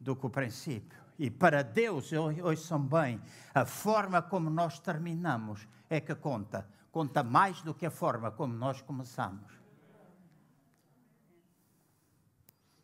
[0.00, 0.98] do que o princípio.
[1.18, 2.10] E para Deus,
[2.42, 3.20] ouçam bem,
[3.54, 6.66] a forma como nós terminamos é que conta.
[6.90, 9.61] Conta mais do que a forma como nós começamos.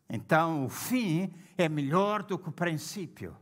[0.09, 3.37] Então, o fim é melhor do que o princípio.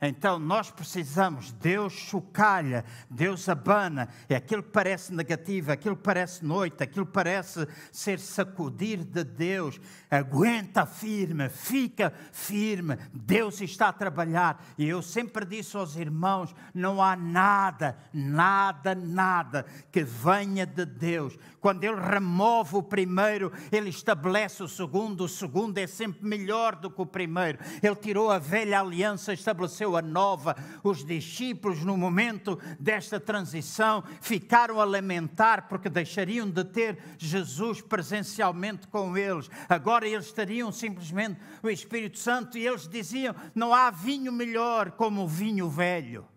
[0.00, 6.44] Então nós precisamos, Deus chocalha, Deus abana, é aquilo que parece negativo, aquilo que parece
[6.44, 9.80] noite, aquilo que parece ser sacudir de Deus.
[10.10, 14.62] Aguenta firme, fica firme, Deus está a trabalhar.
[14.76, 21.38] E eu sempre disse aos irmãos: não há nada, nada, nada que venha de Deus.
[21.66, 26.88] Quando Ele remove o primeiro, Ele estabelece o segundo, o segundo é sempre melhor do
[26.88, 27.58] que o primeiro.
[27.82, 30.54] Ele tirou a velha aliança, estabeleceu a nova.
[30.84, 38.86] Os discípulos, no momento desta transição, ficaram a lamentar porque deixariam de ter Jesus presencialmente
[38.86, 39.50] com eles.
[39.68, 45.24] Agora eles teriam simplesmente o Espírito Santo e eles diziam: não há vinho melhor como
[45.24, 46.28] o vinho velho.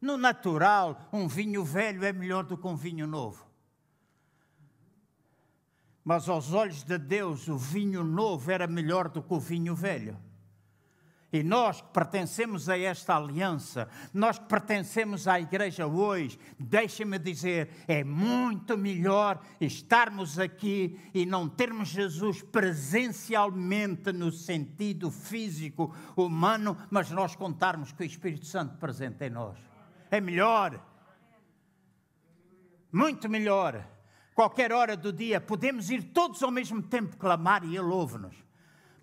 [0.00, 3.47] No natural, um vinho velho é melhor do que um vinho novo.
[6.08, 10.16] Mas aos olhos de Deus, o vinho novo era melhor do que o vinho velho.
[11.30, 17.84] E nós que pertencemos a esta aliança, nós que pertencemos à igreja hoje, deixem-me dizer,
[17.86, 27.10] é muito melhor estarmos aqui e não termos Jesus presencialmente no sentido físico, humano, mas
[27.10, 29.58] nós contarmos com o Espírito Santo presente em nós.
[30.10, 30.82] É melhor.
[32.90, 33.97] Muito melhor.
[34.38, 38.36] Qualquer hora do dia, podemos ir todos ao mesmo tempo clamar e Ele ouve-nos.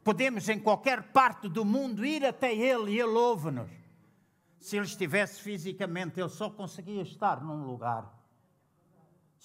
[0.02, 3.70] Podemos em qualquer parte do mundo ir até Ele e Ele ouve-nos.
[4.62, 8.15] Se Ele estivesse fisicamente, Ele só conseguia estar num lugar.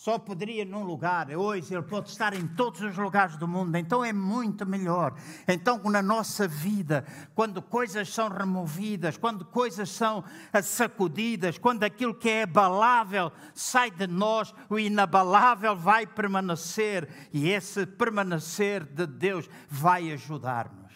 [0.00, 1.28] Só poderia num lugar.
[1.28, 3.76] Hoje Ele pode estar em todos os lugares do mundo.
[3.76, 5.14] Então é muito melhor.
[5.46, 10.24] Então, na nossa vida, quando coisas são removidas, quando coisas são
[10.62, 17.06] sacudidas, quando aquilo que é abalável sai de nós, o inabalável vai permanecer.
[17.30, 20.94] E esse permanecer de Deus vai ajudar-nos.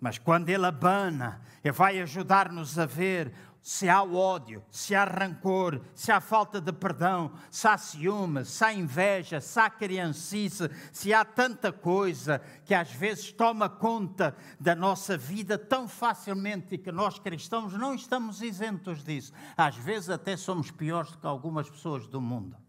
[0.00, 3.30] Mas quando Ele abana, Ele vai ajudar-nos a ver
[3.62, 8.64] se há ódio, se há rancor, se há falta de perdão, se há ciúme, se
[8.64, 14.74] há inveja, se há criancice, se há tanta coisa que às vezes toma conta da
[14.74, 19.32] nossa vida tão facilmente e que nós cristãos não estamos isentos disso.
[19.56, 22.61] Às vezes até somos piores do que algumas pessoas do mundo.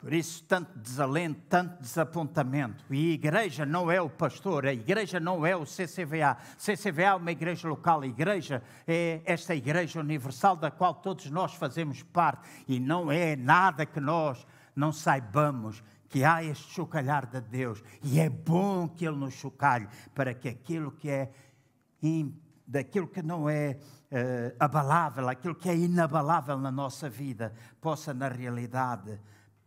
[0.00, 2.82] Por isso, tanto desalento, tanto desapontamento.
[2.90, 6.38] E a igreja não é o pastor, a igreja não é o CCVA.
[6.56, 11.54] CCVA é uma igreja local, a igreja é esta igreja universal da qual todos nós
[11.54, 12.48] fazemos parte.
[12.66, 17.82] E não é nada que nós não saibamos que há este chocalhar de Deus.
[18.02, 21.30] E é bom que Ele nos chocalhe para que aquilo que é
[22.66, 23.76] daquilo que não é
[24.10, 29.20] uh, abalável, aquilo que é inabalável na nossa vida, possa na realidade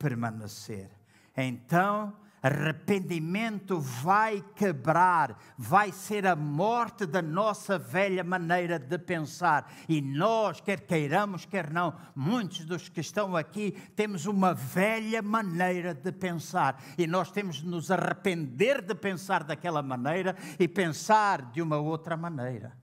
[0.03, 0.89] permanecer.
[1.35, 9.71] Então, arrependimento vai quebrar, vai ser a morte da nossa velha maneira de pensar.
[9.87, 15.93] E nós, quer queiramos, quer não, muitos dos que estão aqui temos uma velha maneira
[15.93, 16.83] de pensar.
[16.97, 22.17] E nós temos de nos arrepender de pensar daquela maneira e pensar de uma outra
[22.17, 22.77] maneira.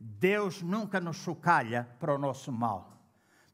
[0.00, 2.97] Deus nunca nos chocalha para o nosso mal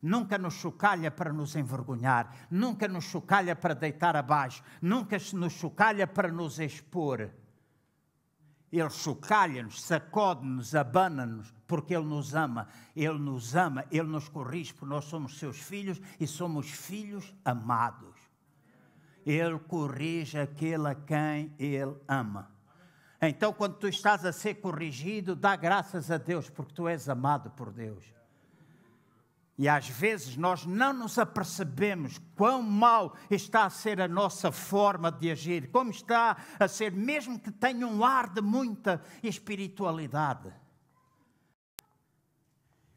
[0.05, 6.07] nunca nos chocalha para nos envergonhar, nunca nos chocalha para deitar abaixo, nunca nos chocalha
[6.07, 7.31] para nos expor.
[8.71, 12.69] Ele chocalha-nos, sacode-nos, abana-nos, porque Ele nos ama.
[12.95, 18.17] Ele nos ama, Ele nos corrige, porque nós somos seus filhos e somos filhos amados.
[19.25, 22.51] Ele corrige aquele a quem Ele ama.
[23.23, 27.51] Então, quando tu estás a ser corrigido, dá graças a Deus, porque tu és amado
[27.53, 28.14] por Deus.
[29.57, 35.13] E às vezes nós não nos apercebemos quão mal está a ser a nossa forma
[35.13, 40.53] de agir, como está a ser, mesmo que tenha um ar de muita espiritualidade.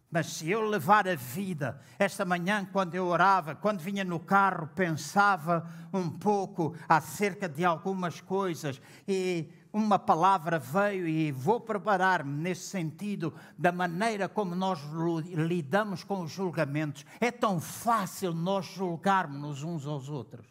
[0.09, 4.67] Mas se eu levar a vida, esta manhã, quando eu orava, quando vinha no carro,
[4.73, 12.63] pensava um pouco acerca de algumas coisas e uma palavra veio e vou preparar-me nesse
[12.63, 14.79] sentido da maneira como nós
[15.27, 17.05] lidamos com os julgamentos.
[17.19, 20.45] É tão fácil nós julgarmos uns aos outros.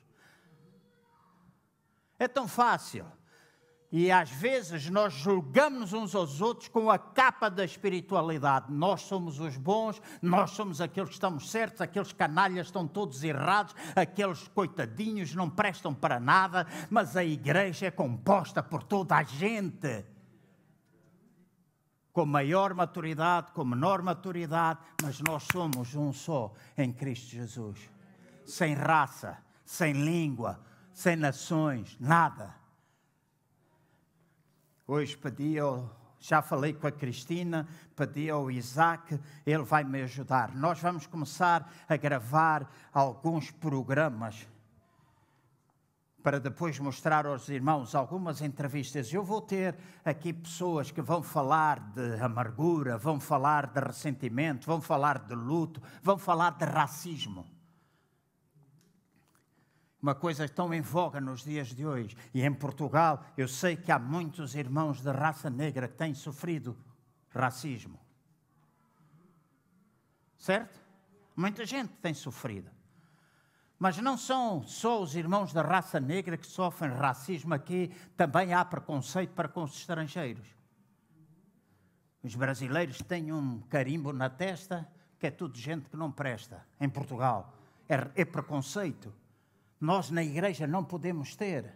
[2.18, 3.04] É tão fácil.
[3.90, 8.72] E às vezes nós julgamos uns aos outros com a capa da espiritualidade.
[8.72, 13.74] Nós somos os bons, nós somos aqueles que estamos certos, aqueles canalhas estão todos errados,
[13.94, 20.04] aqueles coitadinhos não prestam para nada, mas a igreja é composta por toda a gente.
[22.12, 27.78] Com maior maturidade, com menor maturidade, mas nós somos um só em Cristo Jesus.
[28.44, 30.58] Sem raça, sem língua,
[30.92, 32.65] sem nações, nada.
[34.88, 37.66] Hoje pedi ao, já falei com a Cristina,
[37.96, 40.54] pedi ao Isaac, ele vai me ajudar.
[40.54, 44.46] Nós vamos começar a gravar alguns programas
[46.22, 49.12] para depois mostrar aos irmãos algumas entrevistas.
[49.12, 54.80] Eu vou ter aqui pessoas que vão falar de amargura, vão falar de ressentimento, vão
[54.80, 57.55] falar de luto, vão falar de racismo
[60.00, 62.16] uma coisa tão em voga nos dias de hoje.
[62.32, 66.76] E em Portugal, eu sei que há muitos irmãos de raça negra que têm sofrido
[67.30, 67.98] racismo.
[70.36, 70.80] Certo?
[71.34, 72.70] Muita gente tem sofrido.
[73.78, 78.64] Mas não são só os irmãos da raça negra que sofrem racismo aqui, também há
[78.64, 80.46] preconceito para com os estrangeiros.
[82.22, 84.88] Os brasileiros têm um carimbo na testa
[85.18, 86.66] que é tudo gente que não presta.
[86.80, 87.52] Em Portugal
[87.88, 89.12] é, é preconceito
[89.80, 91.74] nós na igreja não podemos ter.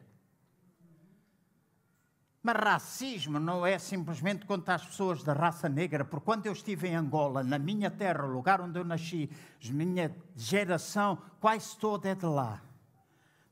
[2.43, 6.89] Mas racismo não é simplesmente contra as pessoas da raça negra, porque quando eu estive
[6.89, 9.31] em Angola, na minha terra, o lugar onde eu nasci,
[9.65, 12.63] minha geração quase toda é de lá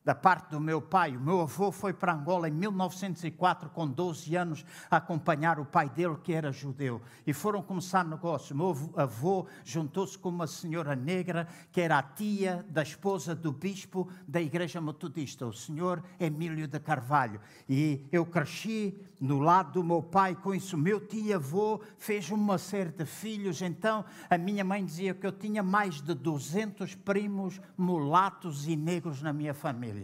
[0.08, 1.14] da parte do meu pai.
[1.14, 6.16] O meu avô foi para Angola em 1904, com 12 anos, acompanhar o pai dele,
[6.24, 7.02] que era judeu.
[7.26, 8.54] E foram começar negócio.
[8.54, 13.52] O meu avô juntou-se com uma senhora negra, que era a tia da esposa do
[13.52, 17.38] bispo da Igreja Metodista, o senhor Emílio de Carvalho.
[17.68, 20.78] E eu cresci no lado do meu pai com isso.
[20.78, 23.60] Meu tio-avô fez uma série de filhos.
[23.60, 29.20] Então, a minha mãe dizia que eu tinha mais de 200 primos mulatos e negros
[29.20, 29.97] na minha família.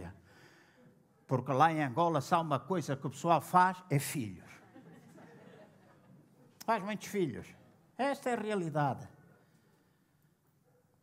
[1.27, 4.49] Porque lá em Angola só uma coisa que o pessoal faz é filhos.
[6.65, 7.47] Faz muitos filhos.
[7.97, 9.07] Esta é a realidade.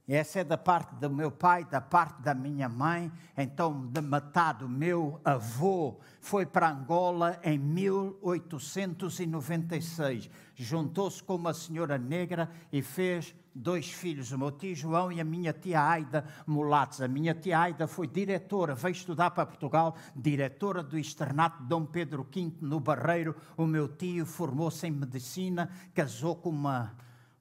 [0.09, 3.09] Essa é da parte do meu pai, da parte da minha mãe.
[3.37, 10.29] Então, de metade, o meu avô foi para Angola em 1896.
[10.57, 15.25] Juntou-se com uma senhora negra e fez dois filhos, o meu tio João e a
[15.25, 17.01] minha tia Aida Mulatos.
[17.01, 22.27] A minha tia Aida foi diretora, veio estudar para Portugal, diretora do externato Dom Pedro
[22.35, 23.37] V no Barreiro.
[23.57, 26.93] O meu tio formou-se em medicina, casou com uma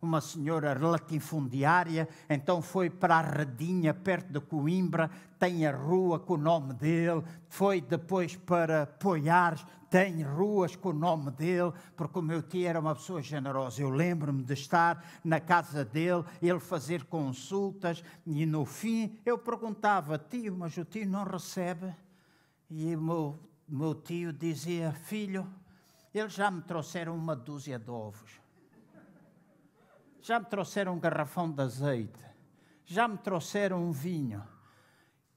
[0.02, 6.34] uma senhora latifundiária, então foi para a Redinha, perto de Coimbra, tem a rua com
[6.34, 12.22] o nome dele, foi depois para Poiares, tem ruas com o nome dele, porque o
[12.22, 13.82] meu tio era uma pessoa generosa.
[13.82, 20.18] Eu lembro-me de estar na casa dele, ele fazer consultas, e no fim eu perguntava,
[20.18, 21.93] tio, mas o tio não recebe?
[22.70, 25.45] E o meu, meu tio dizia, filho,
[26.14, 28.40] eles já me trouxeram uma dúzia de ovos
[30.22, 32.24] já me trouxeram um garrafão de azeite,
[32.86, 34.43] já me trouxeram um vinho.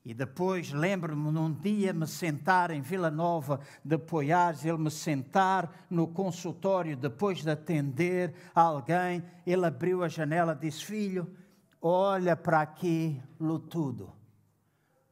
[0.04, 5.86] E depois lembro-me num dia me sentar em Vila Nova de Poiares, ele me sentar
[5.88, 11.34] no consultório depois de atender alguém, ele abriu a janela e disse: Filho,
[11.80, 14.12] olha para aquilo tudo.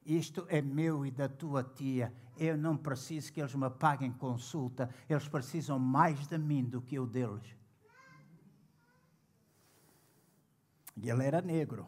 [0.05, 2.13] Isto é meu e da tua tia.
[2.37, 6.97] Eu não preciso que eles me paguem consulta, eles precisam mais de mim do que
[6.97, 7.62] eu deles.
[10.97, 11.87] E ele era negro,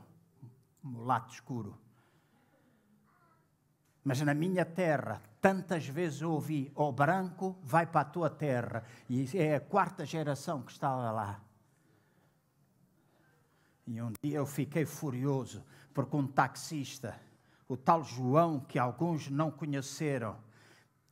[0.82, 1.78] mulato escuro.
[4.02, 8.84] Mas na minha terra, tantas vezes eu ouvi: o branco vai para a tua terra.
[9.08, 11.40] E é a quarta geração que estava lá.
[13.86, 17.18] E um dia eu fiquei furioso, porque um taxista,
[17.68, 20.36] o tal João, que alguns não conheceram,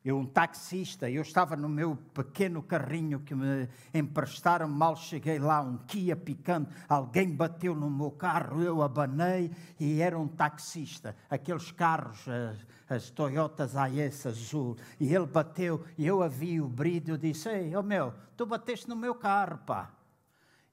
[0.05, 5.61] eu, um taxista, eu estava no meu pequeno carrinho que me emprestaram, mal cheguei lá,
[5.61, 11.71] um Kia picante, alguém bateu no meu carro, eu abanei e era um taxista, aqueles
[11.71, 17.19] carros, as, as Toyotas AES azul, e ele bateu, e eu havia o brilho, eu
[17.19, 19.93] disse, ei, oh meu, tu bateste no meu carro, pá.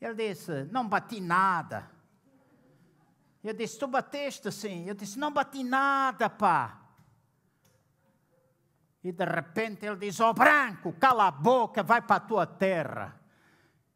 [0.02, 1.90] Ele disse, não bati nada.
[3.44, 4.86] Eu disse, tu bateste sim.
[4.86, 6.79] Eu disse, não bati nada, pá.
[9.04, 12.46] E de repente ele diz: Ó oh, branco, cala a boca, vai para a tua
[12.46, 13.20] terra.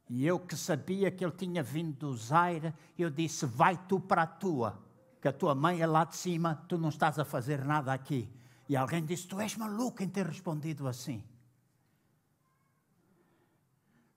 [0.10, 4.24] E eu que sabia que ele tinha vindo do Zaire, eu disse: Vai tu para
[4.24, 4.82] a tua,
[5.22, 8.32] que a tua mãe é lá de cima, tu não estás a fazer nada aqui.
[8.70, 11.24] E alguém disse: Tu és maluco em ter respondido assim.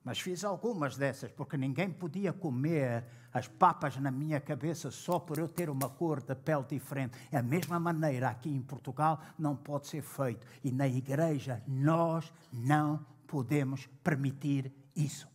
[0.07, 5.36] Mas fiz algumas dessas, porque ninguém podia comer as papas na minha cabeça só por
[5.36, 7.18] eu ter uma cor de pele diferente.
[7.32, 10.46] É a mesma maneira aqui em Portugal não pode ser feito.
[10.62, 15.26] E na igreja nós não podemos permitir isso.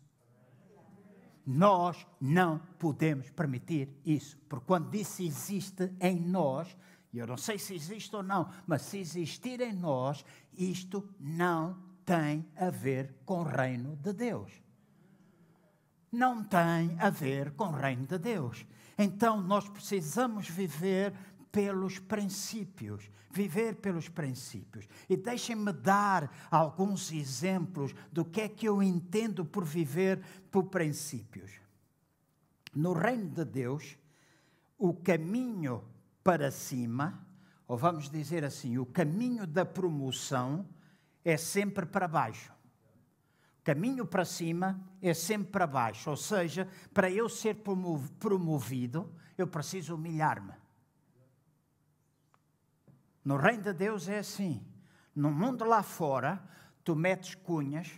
[1.46, 4.38] Nós não podemos permitir isso.
[4.48, 6.78] Porque quando isso existe em nós,
[7.12, 11.91] e eu não sei se existe ou não, mas se existir em nós, isto não
[12.12, 14.52] tem a ver com o reino de Deus.
[16.12, 18.66] Não tem a ver com o reino de Deus.
[18.98, 21.14] Então nós precisamos viver
[21.54, 24.90] pelos princípios, viver pelos princípios.
[25.10, 31.62] E deixem-me dar alguns exemplos do que é que eu entendo por viver por princípios.
[32.76, 33.98] No reino de Deus,
[34.78, 35.82] o caminho
[36.22, 37.26] para cima,
[37.66, 40.68] ou vamos dizer assim, o caminho da promoção
[41.24, 42.52] é sempre para baixo.
[43.64, 47.58] Caminho para cima é sempre para baixo, ou seja, para eu ser
[48.20, 50.54] promovido, eu preciso humilhar-me.
[53.24, 54.66] No reino de Deus é assim.
[55.16, 56.42] No mundo lá fora,
[56.84, 57.92] tu metes cunhas,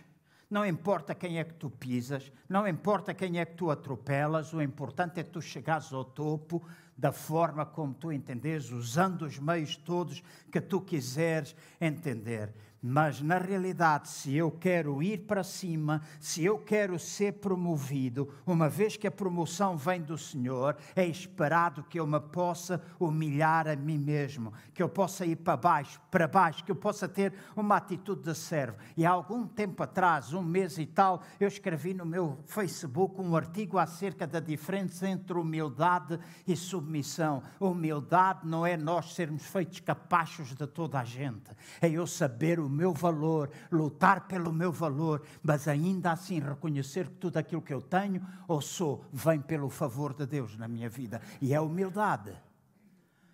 [0.50, 4.60] não importa quem é que tu pisas, não importa quem é que tu atropelas, o
[4.60, 6.64] importante é tu chegares ao topo
[6.96, 10.22] da forma como tu entenderes, usando os meios todos
[10.52, 12.54] que tu quiseres entender.
[12.86, 18.68] Mas, na realidade, se eu quero ir para cima, se eu quero ser promovido, uma
[18.68, 23.74] vez que a promoção vem do Senhor, é esperado que eu me possa humilhar a
[23.74, 27.78] mim mesmo, que eu possa ir para baixo, para baixo, que eu possa ter uma
[27.78, 28.76] atitude de servo.
[28.98, 33.34] E há algum tempo atrás, um mês e tal, eu escrevi no meu Facebook um
[33.34, 37.42] artigo acerca da diferença entre humildade e submissão.
[37.58, 42.73] Humildade não é nós sermos feitos capachos de toda a gente, é eu saber o
[42.74, 47.80] meu valor, lutar pelo meu valor, mas ainda assim reconhecer que tudo aquilo que eu
[47.80, 51.22] tenho ou sou vem pelo favor de Deus na minha vida.
[51.40, 52.32] E é humildade.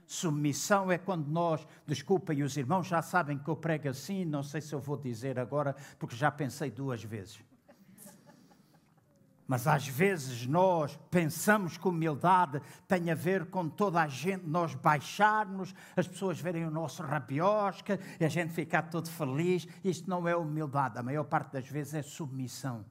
[0.06, 4.42] Submissão é quando nós, desculpa, e os irmãos já sabem que eu prego assim, não
[4.42, 7.49] sei se eu vou dizer agora, porque já pensei duas vezes.
[9.50, 14.76] Mas às vezes nós pensamos que humildade tem a ver com toda a gente, nós
[14.76, 19.66] baixarmos, as pessoas verem o nosso rabiosca e a gente ficar todo feliz.
[19.82, 22.86] Isto não é humildade, a maior parte das vezes é submissão.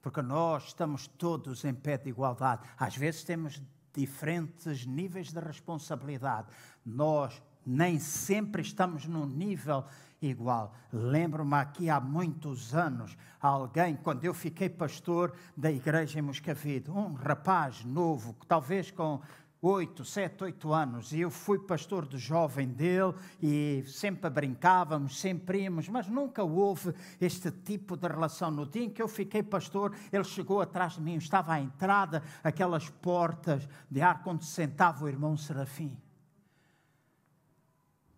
[0.00, 2.66] Porque nós estamos todos em pé de igualdade.
[2.78, 3.60] Às vezes temos
[3.92, 6.48] diferentes níveis de responsabilidade.
[6.82, 9.84] Nós nem sempre estamos num nível
[10.20, 10.74] igual.
[10.92, 17.14] Lembro-me aqui há muitos anos, alguém, quando eu fiquei pastor da igreja em Moscavide, um
[17.14, 19.20] rapaz novo, talvez com
[19.60, 23.12] oito, sete, oito anos, e eu fui pastor do jovem dele
[23.42, 28.50] e sempre brincávamos, sempre íamos, mas nunca houve este tipo de relação.
[28.50, 32.22] No dia em que eu fiquei pastor, ele chegou atrás de mim, estava à entrada,
[32.42, 35.96] aquelas portas de ar onde sentava o irmão Serafim.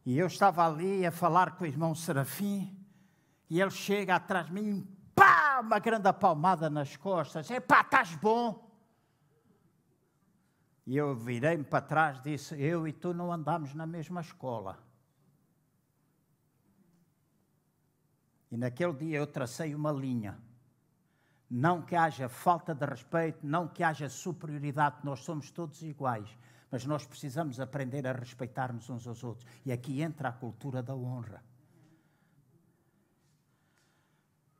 [0.04, 2.76] E eu estava ali a falar com o irmão Serafim,
[3.48, 7.50] e ele chega atrás de mim, pá, uma grande palmada nas costas.
[7.50, 8.70] É pá, estás bom?
[10.86, 14.78] E eu virei-me para trás e disse: Eu e tu não andamos na mesma escola.
[18.50, 20.38] E naquele dia eu tracei uma linha.
[21.48, 26.36] Não que haja falta de respeito, não que haja superioridade, nós somos todos iguais
[26.70, 29.46] mas nós precisamos aprender a respeitar-nos uns aos outros.
[29.64, 31.42] E aqui entra a cultura da honra.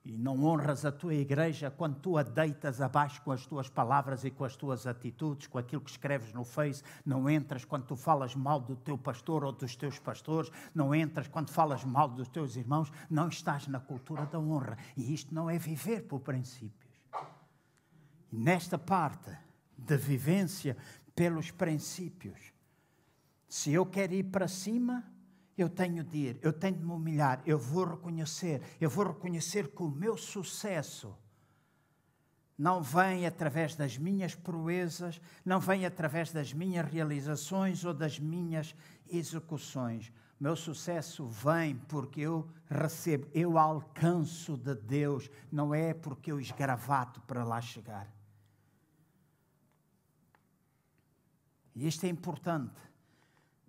[0.02, 4.24] E não honras a tua igreja quando tu a deitas abaixo com as tuas palavras
[4.24, 6.82] e com as tuas atitudes, com aquilo que escreves no Face.
[7.04, 10.50] Não entras quando tu falas mal do teu pastor ou dos teus pastores.
[10.74, 12.90] Não entras quando falas mal dos teus irmãos.
[13.10, 14.78] Não estás na cultura da honra.
[14.96, 16.90] E isto não é viver por princípios.
[18.32, 19.30] E nesta parte
[19.76, 20.76] de vivência
[21.14, 22.52] pelos princípios.
[23.48, 25.04] Se eu quero ir para cima,
[25.56, 29.68] eu tenho de ir, eu tenho de me humilhar, eu vou reconhecer, eu vou reconhecer
[29.68, 31.16] que o meu sucesso
[32.56, 38.74] não vem através das minhas proezas, não vem através das minhas realizações ou das minhas
[39.08, 40.12] execuções.
[40.38, 47.20] Meu sucesso vem porque eu recebo, eu alcanço de Deus, não é porque eu esgravato
[47.22, 48.19] para lá chegar.
[51.74, 52.80] E isto é importante.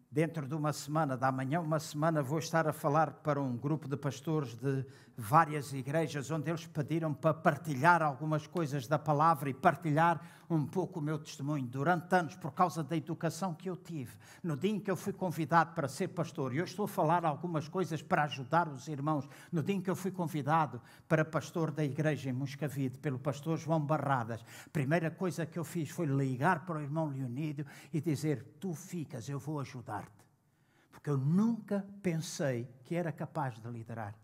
[0.10, 3.88] Dentro de uma semana, da manhã, uma semana, vou estar a falar para um grupo
[3.88, 4.86] de pastores de
[5.18, 10.22] várias igrejas, onde eles pediram para partilhar algumas coisas da palavra e partilhar
[10.56, 11.66] um pouco o meu testemunho.
[11.68, 14.12] Durante anos, por causa da educação que eu tive,
[14.44, 17.26] no dia em que eu fui convidado para ser pastor, e eu estou a falar
[17.26, 21.72] algumas coisas para ajudar os irmãos, no dia em que eu fui convidado para pastor
[21.72, 26.06] da igreja em Moscavide, pelo pastor João Barradas, a primeira coisa que eu fiz foi
[26.06, 30.22] ligar para o irmão Leonídio e dizer: Tu ficas, eu vou ajudar-te.
[30.92, 34.16] Porque eu nunca pensei que era capaz de liderar.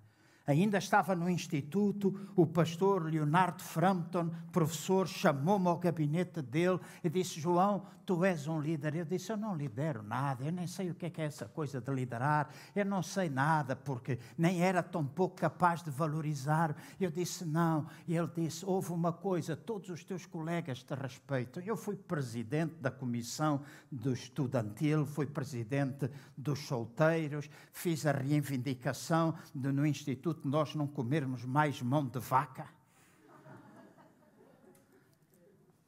[0.47, 7.41] Ainda estava no instituto, o pastor Leonardo Frampton, professor, chamou-me ao gabinete dele e disse:
[7.41, 8.95] João, tu és um líder.
[8.95, 11.45] Eu disse: Eu não lidero nada, eu nem sei o que é, que é essa
[11.45, 16.73] coisa de liderar, eu não sei nada, porque nem era tão pouco capaz de valorizar.
[16.97, 17.85] Eu disse: Não.
[18.07, 21.61] E ele disse: Houve uma coisa, todos os teus colegas te respeitam.
[21.61, 29.73] Eu fui presidente da comissão do estudantil, fui presidente dos solteiros, fiz a reivindicação de,
[29.73, 32.67] no instituto nós não comermos mais mão de vaca?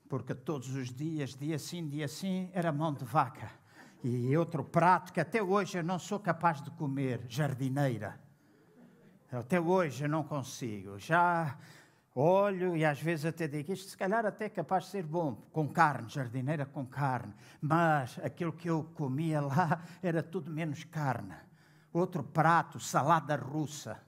[0.08, 3.52] Porque todos os dias, dia sim, dia sim, era mão de vaca.
[4.04, 8.20] E outro prato que até hoje eu não sou capaz de comer, jardineira.
[9.32, 10.98] Até hoje eu não consigo.
[10.98, 11.58] Já
[12.16, 15.36] olho e às vezes até digo, isto se calhar até é capaz de ser bom,
[15.52, 17.34] com carne, jardineira com carne.
[17.62, 21.36] Mas aquilo que eu comia lá era tudo menos carne.
[21.94, 24.02] Outro prato, salada russa.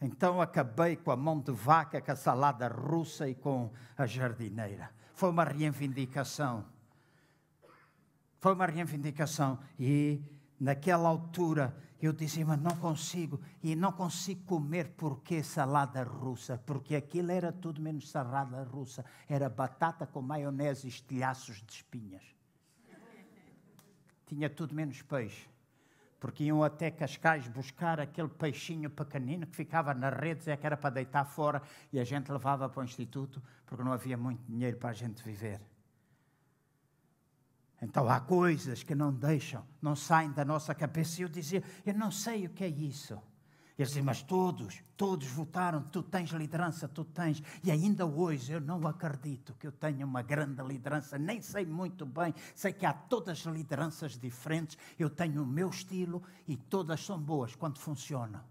[0.00, 4.90] Então acabei com a mão de vaca, com a salada russa e com a jardineira.
[5.12, 6.64] Foi uma reivindicação.
[8.38, 9.58] Foi uma reivindicação.
[9.78, 10.22] E
[10.60, 13.40] naquela altura eu dizia, mas não consigo.
[13.60, 16.62] E não consigo comer porque salada russa.
[16.64, 19.04] Porque aquilo era tudo menos salada russa.
[19.28, 22.22] Era batata com maionese e estilhaços de espinhas.
[24.26, 25.48] Tinha tudo menos peixe
[26.20, 30.76] porque iam até Cascais buscar aquele peixinho pequenino que ficava nas redes, é que era
[30.76, 31.62] para deitar fora,
[31.92, 35.22] e a gente levava para o instituto, porque não havia muito dinheiro para a gente
[35.22, 35.60] viver.
[37.80, 41.20] Então há coisas que não deixam, não saem da nossa cabeça.
[41.20, 43.20] E eu dizia, eu não sei o que é isso.
[43.78, 47.40] Eles dizem, mas todos, todos votaram, tu tens liderança, tu tens.
[47.62, 52.04] E ainda hoje eu não acredito que eu tenha uma grande liderança, nem sei muito
[52.04, 52.34] bem.
[52.56, 57.20] Sei que há todas as lideranças diferentes, eu tenho o meu estilo e todas são
[57.20, 58.42] boas quando funcionam.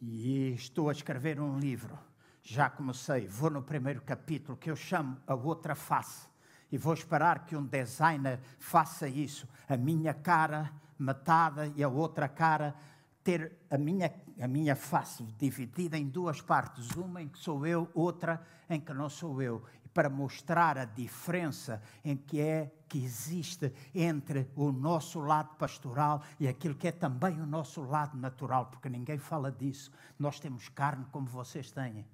[0.00, 1.98] E estou a escrever um livro,
[2.44, 6.28] já comecei, vou no primeiro capítulo, que eu chamo A Outra Face.
[6.70, 9.48] E vou esperar que um designer faça isso.
[9.68, 12.74] A minha cara matada e a outra cara
[13.22, 17.88] ter a minha, a minha face dividida em duas partes, uma em que sou eu,
[17.94, 23.72] outra em que não sou eu, para mostrar a diferença em que é que existe
[23.94, 28.88] entre o nosso lado pastoral e aquilo que é também o nosso lado natural, porque
[28.88, 29.90] ninguém fala disso.
[30.18, 32.06] Nós temos carne como vocês têm.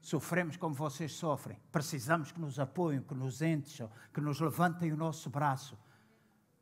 [0.00, 1.58] Sofremos como vocês sofrem.
[1.72, 5.78] Precisamos que nos apoiem, que nos encham, que nos levantem o nosso braço.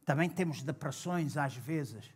[0.04, 2.12] Também temos depressões às vezes.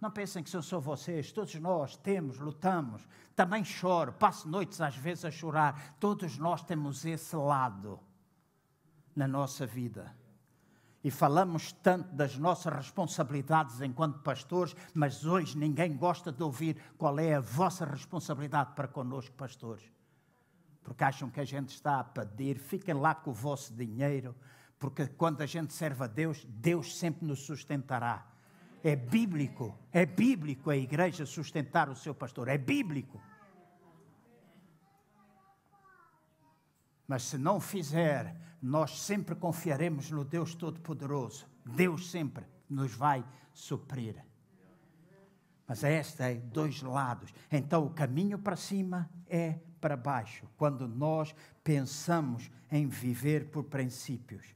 [0.00, 3.06] Não pensem que são só vocês, todos nós temos, lutamos.
[3.34, 5.96] Também choro, passo noites às vezes a chorar.
[5.98, 7.98] Todos nós temos esse lado
[9.16, 10.14] na nossa vida.
[11.02, 17.18] E falamos tanto das nossas responsabilidades enquanto pastores, mas hoje ninguém gosta de ouvir qual
[17.18, 19.84] é a vossa responsabilidade para conosco, pastores.
[20.82, 24.34] Porque acham que a gente está a pedir, fiquem lá com o vosso dinheiro,
[24.78, 28.26] porque quando a gente serve a Deus, Deus sempre nos sustentará.
[28.82, 33.20] É bíblico, é bíblico a igreja sustentar o seu pastor, é bíblico.
[37.06, 41.46] Mas se não fizer, nós sempre confiaremos no Deus Todo-Poderoso.
[41.64, 44.16] Deus sempre nos vai suprir.
[45.66, 47.32] Mas esta é dois lados.
[47.50, 54.54] Então o caminho para cima é para baixo, quando nós pensamos em viver por princípios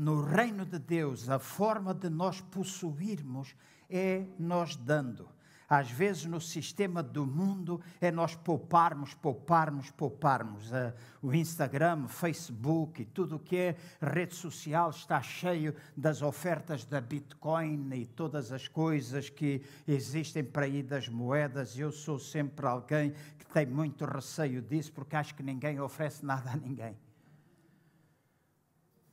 [0.00, 3.54] no reino de Deus, a forma de nós possuirmos
[3.86, 5.28] é nós dando.
[5.68, 10.70] Às vezes, no sistema do mundo, é nós pouparmos, pouparmos, pouparmos.
[10.70, 16.86] Uh, o Instagram, Facebook e tudo o que é rede social está cheio das ofertas
[16.86, 21.78] da Bitcoin e todas as coisas que existem para aí das moedas.
[21.78, 26.52] Eu sou sempre alguém que tem muito receio disso, porque acho que ninguém oferece nada
[26.52, 26.96] a ninguém.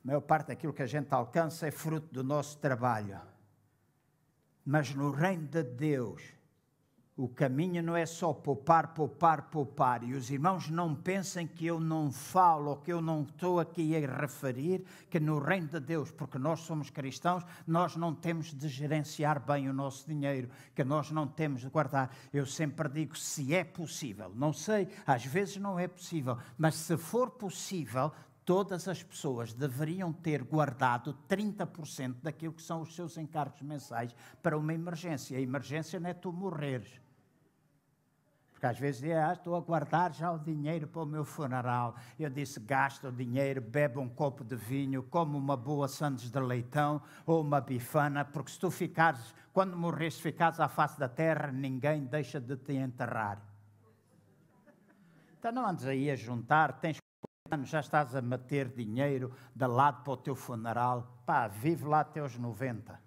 [0.08, 3.20] Maior parte daquilo que a gente alcança é fruto do nosso trabalho.
[4.64, 6.22] Mas no reino de Deus,
[7.14, 10.02] o caminho não é só poupar, poupar, poupar.
[10.04, 13.94] E os irmãos não pensem que eu não falo ou que eu não estou aqui
[13.94, 18.66] a referir que no reino de Deus, porque nós somos cristãos, nós não temos de
[18.66, 22.10] gerenciar bem o nosso dinheiro, que nós não temos de guardar.
[22.32, 24.32] Eu sempre digo se é possível.
[24.34, 28.10] Não sei, às vezes não é possível, mas se for possível,
[28.48, 34.56] todas as pessoas deveriam ter guardado 30% daquilo que são os seus encargos mensais para
[34.56, 35.36] uma emergência.
[35.36, 36.98] A emergência não é tu morreres.
[38.50, 41.94] Porque às vezes é, ah, estou a guardar já o dinheiro para o meu funeral.
[42.18, 46.40] Eu disse, gasta o dinheiro, bebe um copo de vinho, come uma boa sandes de
[46.40, 51.52] leitão ou uma bifana, porque se tu ficares, quando morres, ficares à face da terra,
[51.52, 53.42] ninguém deixa de te enterrar.
[55.38, 56.98] Então não andes aí a juntar, tens
[57.64, 61.20] já estás a meter dinheiro de lado para o teu funeral.
[61.24, 63.00] Pá, vive lá até os 90,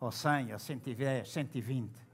[0.00, 2.12] ou 100, ou 110, 120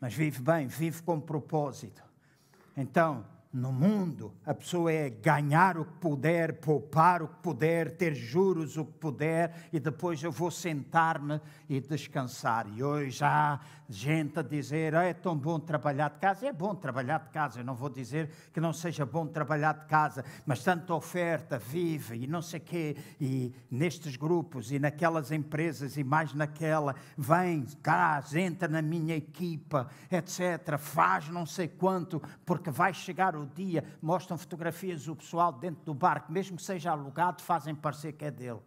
[0.00, 2.02] mas vive bem, vive com propósito.
[2.76, 8.14] Então, no mundo, a pessoa é ganhar o que puder, poupar o que puder, ter
[8.14, 12.66] juros o que puder, e depois eu vou sentar-me e descansar.
[12.68, 16.46] E hoje há gente a dizer: ah, é tão bom trabalhar de casa.
[16.46, 19.86] É bom trabalhar de casa, eu não vou dizer que não seja bom trabalhar de
[19.86, 25.96] casa, mas tanta oferta, vive e não sei quê, e nestes grupos e naquelas empresas
[25.96, 30.76] e mais naquela, vem, casa, entra na minha equipa, etc.
[30.78, 35.94] Faz não sei quanto, porque vai chegar o dia, mostram fotografias do pessoal dentro do
[35.94, 38.60] barco, mesmo que seja alugado, fazem parecer que é dele.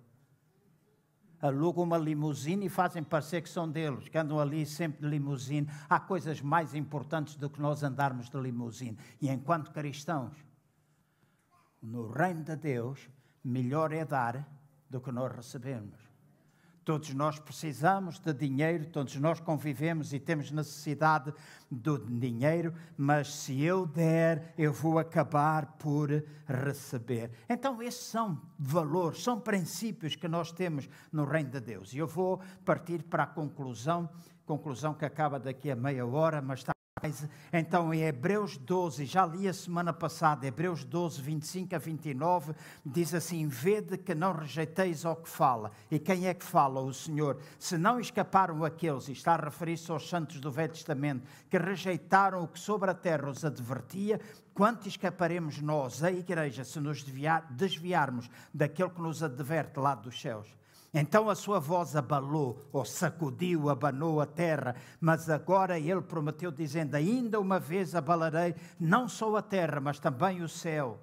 [1.42, 5.68] Alugam uma limusine e fazem parecer que são deles, que andam ali sempre de limusine.
[5.90, 8.98] Há coisas mais importantes do que nós andarmos de limusine.
[9.20, 10.38] E enquanto cristãos,
[11.82, 13.10] no reino de Deus,
[13.44, 14.48] melhor é dar
[14.90, 16.01] do que nós recebemos.
[16.84, 21.32] Todos nós precisamos de dinheiro, todos nós convivemos e temos necessidade
[21.70, 26.10] do dinheiro, mas se eu der, eu vou acabar por
[26.48, 27.32] receber.
[27.48, 31.94] Então, esses são valores, são princípios que nós temos no Reino de Deus.
[31.94, 34.10] E eu vou partir para a conclusão,
[34.46, 36.71] conclusão que acaba daqui a meia hora, mas está
[37.52, 42.54] então, em Hebreus 12, já li a semana passada, Hebreus 12, 25 a 29,
[42.86, 45.72] diz assim: Vede que não rejeiteis ao que fala.
[45.90, 46.82] E quem é que fala?
[46.82, 47.40] O Senhor.
[47.58, 52.44] Se não escaparam aqueles, e está a referir-se aos santos do Velho Testamento, que rejeitaram
[52.44, 54.20] o que sobre a terra os advertia,
[54.54, 57.04] quanto escaparemos nós, a igreja, se nos
[57.50, 60.61] desviarmos daquele que nos adverte lá dos céus?
[60.94, 66.96] Então a sua voz abalou, ou sacudiu, abanou a terra, mas agora ele prometeu, dizendo:
[66.96, 71.00] Ainda uma vez abalarei não só a terra, mas também o céu.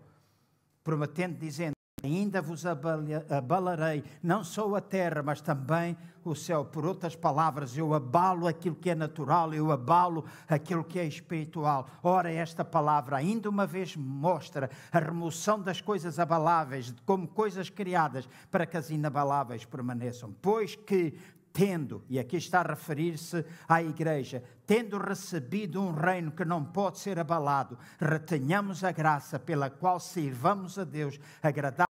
[0.85, 6.65] Prometendo, dizendo: Ainda vos abalarei, não só a terra, mas também o céu.
[6.65, 11.89] Por outras palavras, eu abalo aquilo que é natural, eu abalo aquilo que é espiritual.
[12.03, 18.29] Ora, esta palavra ainda uma vez mostra a remoção das coisas abaláveis, como coisas criadas,
[18.51, 20.35] para que as inabaláveis permaneçam.
[20.41, 21.19] Pois que
[21.59, 27.01] tendo, e aqui está a referir-se à igreja, tendo recebido um reino que não pode
[27.01, 31.89] ser abalado, retenhamos a graça pela qual sirvamos a Deus, agradar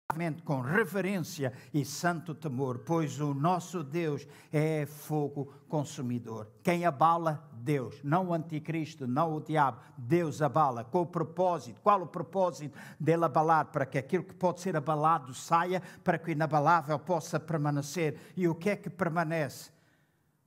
[0.45, 6.49] com reverência e santo temor, pois o nosso Deus é fogo consumidor.
[6.63, 7.49] Quem abala?
[7.63, 9.79] Deus, não o anticristo, não o diabo.
[9.97, 10.85] Deus abala.
[10.85, 11.81] Com o propósito.
[11.81, 13.67] Qual o propósito dele abalar?
[13.67, 18.19] Para que aquilo que pode ser abalado saia, para que o inabalável possa permanecer.
[18.37, 19.71] E o que é que permanece?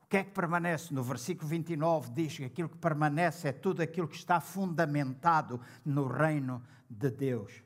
[0.04, 0.94] O que é que permanece?
[0.94, 6.08] No versículo 29 diz que aquilo que permanece é tudo aquilo que está fundamentado no
[6.08, 7.64] reino de Deus.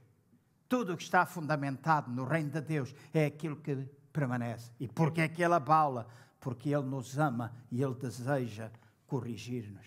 [0.69, 3.75] Tudo o que está fundamentado no reino de Deus é aquilo que
[4.13, 4.71] permanece.
[4.79, 6.07] E porque é que Ele abala?
[6.39, 8.71] Porque Ele nos ama e Ele deseja
[9.09, 9.85] corrigir-nos.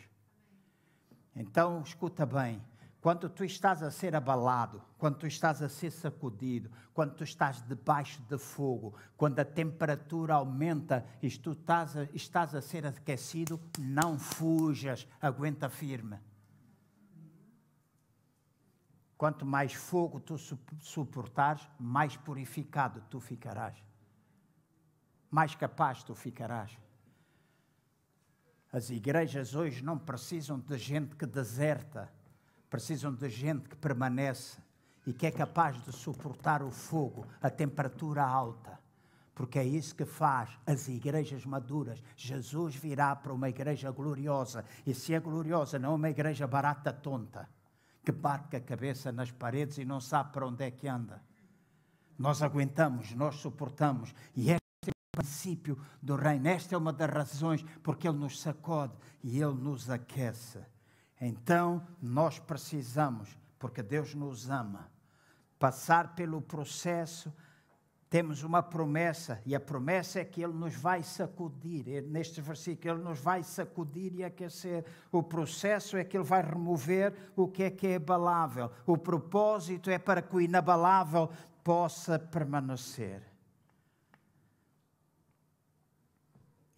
[1.34, 2.62] Então, escuta bem.
[3.00, 7.60] Quando tu estás a ser abalado, quando tu estás a ser sacudido, quando tu estás
[7.62, 13.60] debaixo de fogo, quando a temperatura aumenta e tu estás a, estás a ser aquecido,
[13.76, 16.20] não fujas, aguenta firme.
[19.16, 20.36] Quanto mais fogo tu
[20.78, 23.76] suportares, mais purificado tu ficarás.
[25.28, 26.76] Mais capaz tu ficarás.
[28.72, 32.10] As igrejas hoje não precisam de gente que deserta,
[32.70, 34.58] precisam de gente que permanece
[35.06, 38.80] e que é capaz de suportar o fogo, a temperatura alta.
[39.34, 42.02] Porque é isso que faz as igrejas maduras.
[42.16, 44.64] Jesus virá para uma igreja gloriosa.
[44.86, 47.48] E se é gloriosa, não é uma igreja barata, tonta
[48.04, 51.22] que bate a cabeça nas paredes e não sabe para onde é que anda.
[52.18, 54.14] Nós aguentamos, nós suportamos.
[54.34, 54.61] E esta
[55.12, 56.48] princípio do reino.
[56.48, 60.58] Esta é uma das razões porque Ele nos sacode e Ele nos aquece.
[61.20, 64.90] Então, nós precisamos, porque Deus nos ama,
[65.58, 67.32] passar pelo processo
[68.12, 72.02] temos uma promessa, e a promessa é que Ele nos vai sacudir.
[72.02, 74.84] Neste versículo, Ele nos vai sacudir e aquecer.
[75.10, 78.70] O processo é que Ele vai remover o que é que é abalável.
[78.84, 81.30] O propósito é para que o inabalável
[81.64, 83.31] possa permanecer.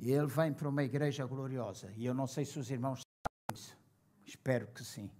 [0.04, 1.90] E Ele vem para uma igreja gloriosa.
[1.96, 3.74] E eu não sei se os irmãos sabem isso.
[4.26, 5.10] Espero que sim.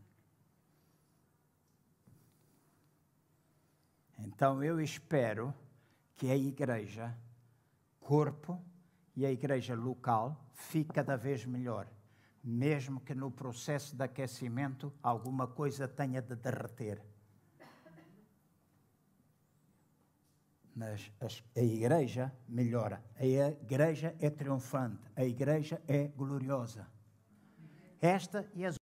[4.18, 5.54] Então eu espero
[6.14, 7.16] que a igreja,
[7.98, 8.62] corpo
[9.16, 11.88] e a igreja local, fique cada vez melhor,
[12.42, 17.02] mesmo que no processo de aquecimento alguma coisa tenha de derreter.
[20.74, 21.12] Mas
[21.56, 26.86] a igreja melhora, a igreja é triunfante, a igreja é gloriosa.
[28.00, 28.76] Esta e as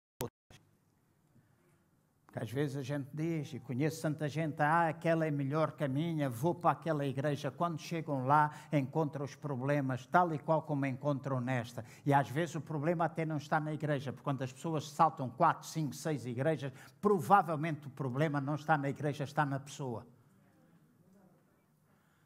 [2.31, 5.83] porque às vezes a gente diz, e conheço tanta gente, ah, aquela é melhor que
[5.83, 7.51] a minha, vou para aquela igreja.
[7.51, 11.83] Quando chegam lá, encontram os problemas, tal e qual como encontram nesta.
[12.05, 15.29] E às vezes o problema até não está na igreja, porque quando as pessoas saltam
[15.29, 16.71] quatro, cinco, seis igrejas,
[17.01, 20.07] provavelmente o problema não está na igreja, está na pessoa.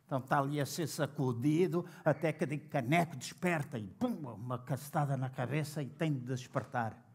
[0.05, 5.17] Então está ali a ser sacudido, até que de caneco desperta e pum, uma castada
[5.17, 7.05] na cabeça e tem de despertar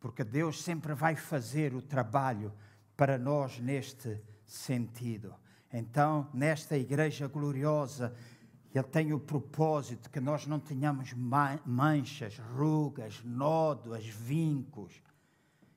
[0.00, 2.52] porque Deus sempre vai fazer o trabalho
[2.96, 5.34] para nós neste sentido.
[5.72, 8.16] Então, nesta igreja gloriosa,
[8.74, 15.00] Ele tem o propósito que nós não tenhamos manchas, rugas, nódoas, vincos.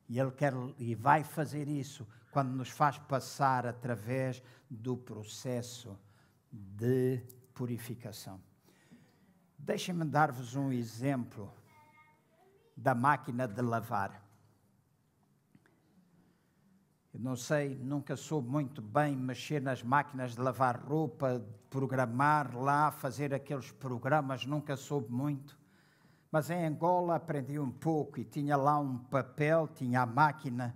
[0.07, 5.97] E Ele quer e vai fazer isso quando nos faz passar através do processo
[6.51, 7.21] de
[7.53, 8.41] purificação.
[9.57, 11.53] Deixem-me dar-vos um exemplo
[12.75, 14.21] da máquina de lavar.
[17.13, 22.89] Eu não sei, nunca soube muito bem mexer nas máquinas de lavar roupa, programar lá,
[22.89, 25.55] fazer aqueles programas, nunca soube muito.
[26.33, 30.75] Mas em Angola aprendi um pouco e tinha lá um papel, tinha a máquina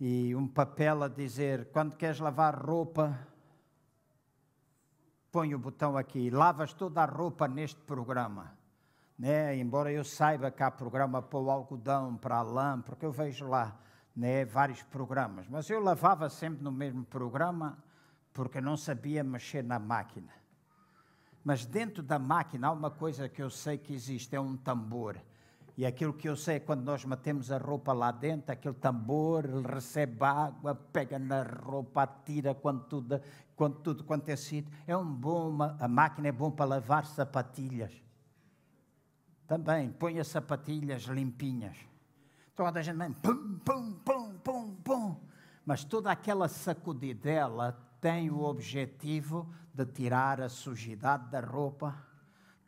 [0.00, 3.16] e um papel a dizer: quando queres lavar roupa,
[5.30, 8.60] põe o botão aqui, lavas toda a roupa neste programa
[9.22, 9.56] né?
[9.56, 13.46] embora eu saiba que há programa para o algodão, para a lã, porque eu vejo
[13.46, 13.78] lá
[14.16, 17.78] né, vários programas, mas eu lavava sempre no mesmo programa
[18.32, 20.41] porque não sabia mexer na máquina.
[21.44, 25.16] Mas dentro da máquina há uma coisa que eu sei que existe, é um tambor.
[25.76, 29.46] E aquilo que eu sei é quando nós metemos a roupa lá dentro, aquele tambor,
[29.64, 33.20] recebe água, pega na roupa, atira quando tudo,
[33.56, 34.72] quando tudo quanto é sítio.
[34.86, 38.02] É um bom, a máquina é bom para lavar sapatilhas
[39.52, 41.76] também põe as sapatilhas limpinhas.
[42.56, 45.16] Toda a gente vem pum, pum, pum, pum, pum.
[45.66, 51.94] Mas toda aquela sacudidela tem o objetivo de tirar a sujidade da roupa,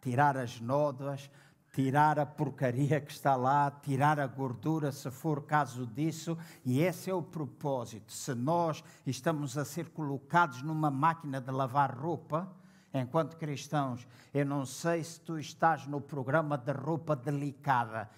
[0.00, 1.30] tirar as nódoas,
[1.74, 7.11] tirar a porcaria que está lá, tirar a gordura, se for caso disso, e esse
[7.11, 8.12] é o propósito.
[8.12, 12.48] Se nós estamos a ser colocados numa máquina de lavar roupa,
[12.92, 18.09] enquanto cristãos, eu não sei se tu estás no programa da roupa delicada,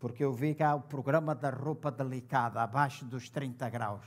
[0.00, 4.04] porque eu vi que há o programa da roupa delicada, abaixo dos 30 graus,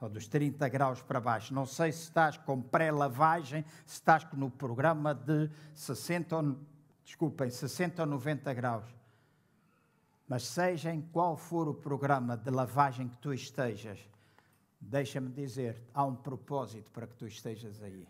[0.00, 1.54] ou dos 30 graus para baixo.
[1.54, 6.56] Não sei se estás com pré-lavagem, se estás no programa de 60 ou,
[7.04, 8.84] desculpem, 60 ou 90 graus.
[10.26, 13.98] Mas seja em qual for o programa de lavagem que tu estejas,
[14.80, 18.08] deixa-me dizer, há um propósito para que tu estejas aí.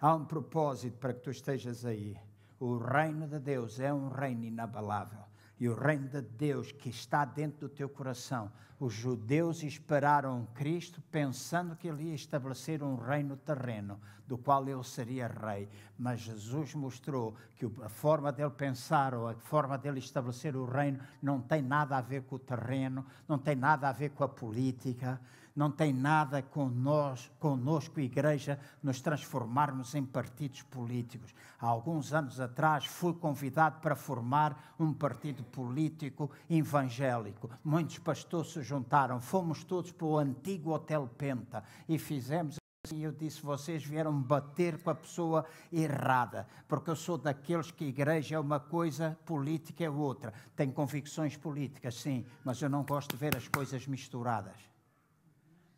[0.00, 2.16] Há um propósito para que tu estejas aí.
[2.58, 5.29] O reino de Deus é um reino inabalável.
[5.60, 8.50] E o reino de Deus que está dentro do teu coração.
[8.80, 14.82] Os judeus esperaram Cristo pensando que ele ia estabelecer um reino terreno, do qual ele
[14.82, 15.68] seria rei.
[15.98, 20.98] Mas Jesus mostrou que a forma dele pensar ou a forma dele estabelecer o reino
[21.20, 24.28] não tem nada a ver com o terreno, não tem nada a ver com a
[24.28, 25.20] política,
[25.54, 31.34] não tem nada com nós, conosco, igreja, nos transformarmos em partidos políticos.
[31.58, 37.50] Há alguns anos atrás fui convidado para formar um partido político evangélico.
[37.64, 43.12] Muitos pastores se juntaram, fomos todos para o antigo Hotel Penta e fizemos e eu
[43.12, 48.38] disse: vocês vieram bater com a pessoa errada, porque eu sou daqueles que igreja é
[48.38, 50.32] uma coisa, política é outra.
[50.56, 54.69] Tem convicções políticas, sim, mas eu não gosto de ver as coisas misturadas.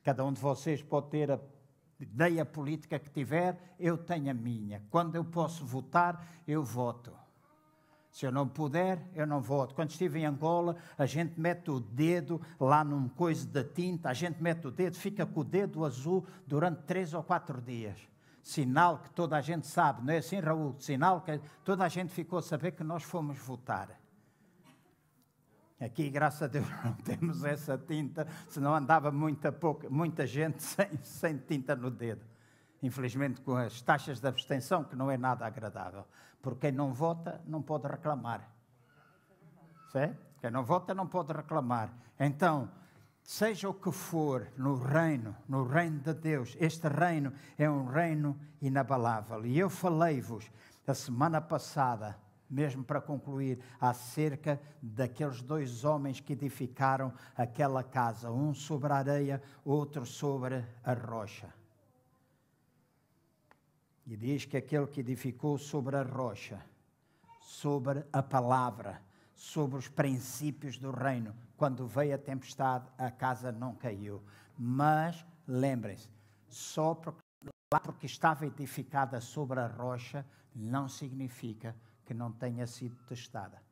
[0.02, 1.38] Cada um de vocês pode ter a
[2.00, 4.82] ideia política que tiver, eu tenho a minha.
[4.90, 7.12] Quando eu posso votar, eu voto.
[8.10, 9.74] Se eu não puder, eu não voto.
[9.74, 14.12] Quando estive em Angola, a gente mete o dedo lá num coisa de tinta, a
[14.12, 17.96] gente mete o dedo, fica com o dedo azul durante três ou quatro dias.
[18.42, 20.74] Sinal que toda a gente sabe, não é assim, Raul?
[20.78, 24.01] Sinal que toda a gente ficou a saber que nós fomos votar.
[25.84, 30.88] Aqui, graças a Deus, não temos essa tinta, senão andava muita, pouca, muita gente sem,
[31.02, 32.24] sem tinta no dedo.
[32.80, 36.04] Infelizmente, com as taxas de abstenção, que não é nada agradável.
[36.40, 38.48] Porque quem não vota não pode reclamar.
[39.90, 40.18] Certo?
[40.40, 41.92] Quem não vota não pode reclamar.
[42.18, 42.68] Então,
[43.22, 48.38] seja o que for no reino, no reino de Deus, este reino é um reino
[48.60, 49.44] inabalável.
[49.46, 50.50] E eu falei-vos
[50.86, 52.18] a semana passada,
[52.52, 59.42] mesmo para concluir, acerca daqueles dois homens que edificaram aquela casa, um sobre a areia,
[59.64, 61.48] outro sobre a rocha.
[64.06, 66.62] E diz que aquele que edificou sobre a rocha,
[67.40, 69.00] sobre a palavra,
[69.34, 74.22] sobre os princípios do reino, quando veio a tempestade, a casa não caiu.
[74.58, 76.10] Mas, lembrem-se,
[76.48, 77.22] só porque,
[77.82, 83.62] porque estava edificada sobre a rocha, não significa que não tenha sido testada.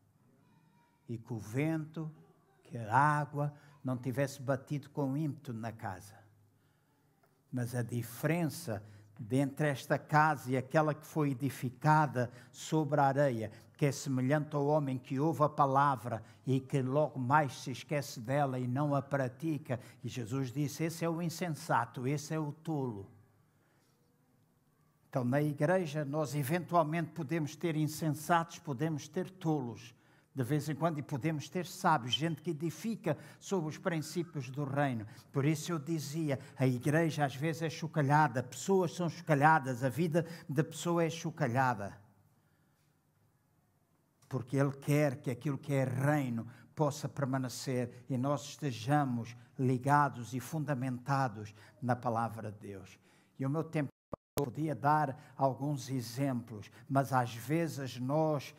[1.09, 2.11] E que o vento,
[2.63, 6.15] que a água não tivesse batido com ímpeto na casa.
[7.53, 8.83] Mas a diferença
[9.21, 14.67] dentre esta casa e aquela que foi edificada sobre a areia, que é semelhante ao
[14.67, 19.03] homem que ouve a palavra e que logo mais se esquece dela e não a
[19.03, 19.79] pratica.
[20.03, 23.11] E Jesus disse: Esse é o insensato, esse é o tolo.
[25.11, 29.93] Então, na igreja, nós eventualmente podemos ter insensatos, podemos ter tolos
[30.33, 34.63] de vez em quando, e podemos ter sábios, gente que edifica sobre os princípios do
[34.63, 35.05] reino.
[35.33, 40.25] Por isso eu dizia: a igreja às vezes é chocalhada, pessoas são chocalhadas, a vida
[40.49, 41.99] da pessoa é chocalhada.
[44.29, 50.39] Porque Ele quer que aquilo que é reino possa permanecer e nós estejamos ligados e
[50.39, 51.53] fundamentados
[51.83, 52.97] na palavra de Deus.
[53.37, 53.90] E o meu tempo
[54.45, 58.55] podia dar alguns exemplos, mas às vezes nós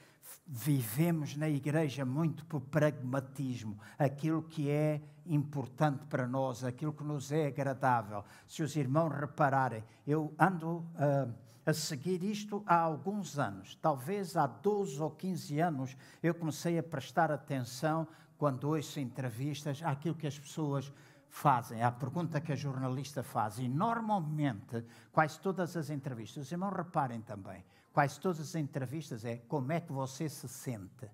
[0.47, 7.32] vivemos na igreja muito por pragmatismo, aquilo que é importante para nós, aquilo que nos
[7.32, 8.23] é agradável.
[8.47, 11.34] Se os irmãos repararem, eu ando uh,
[11.65, 16.84] a seguir isto há alguns anos, talvez há 12 ou 15 anos, eu comecei a
[16.84, 18.07] prestar atenção
[18.38, 20.91] quando ouço entrevistas àquilo que as pessoas
[21.32, 23.57] fazem, à pergunta que a jornalista faz.
[23.57, 29.38] E normalmente, quase todas as entrevistas, os irmãos reparem também, quase todas as entrevistas é
[29.38, 31.09] como é que você se sente.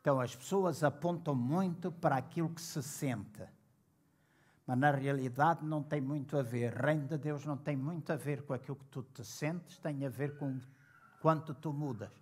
[0.00, 3.46] Então as pessoas apontam muito para aquilo que se sente.
[4.66, 6.74] Mas na realidade não tem muito a ver.
[6.74, 10.04] Reino de Deus não tem muito a ver com aquilo que tu te sentes, tem
[10.04, 10.60] a ver com
[11.20, 12.12] quanto tu mudas.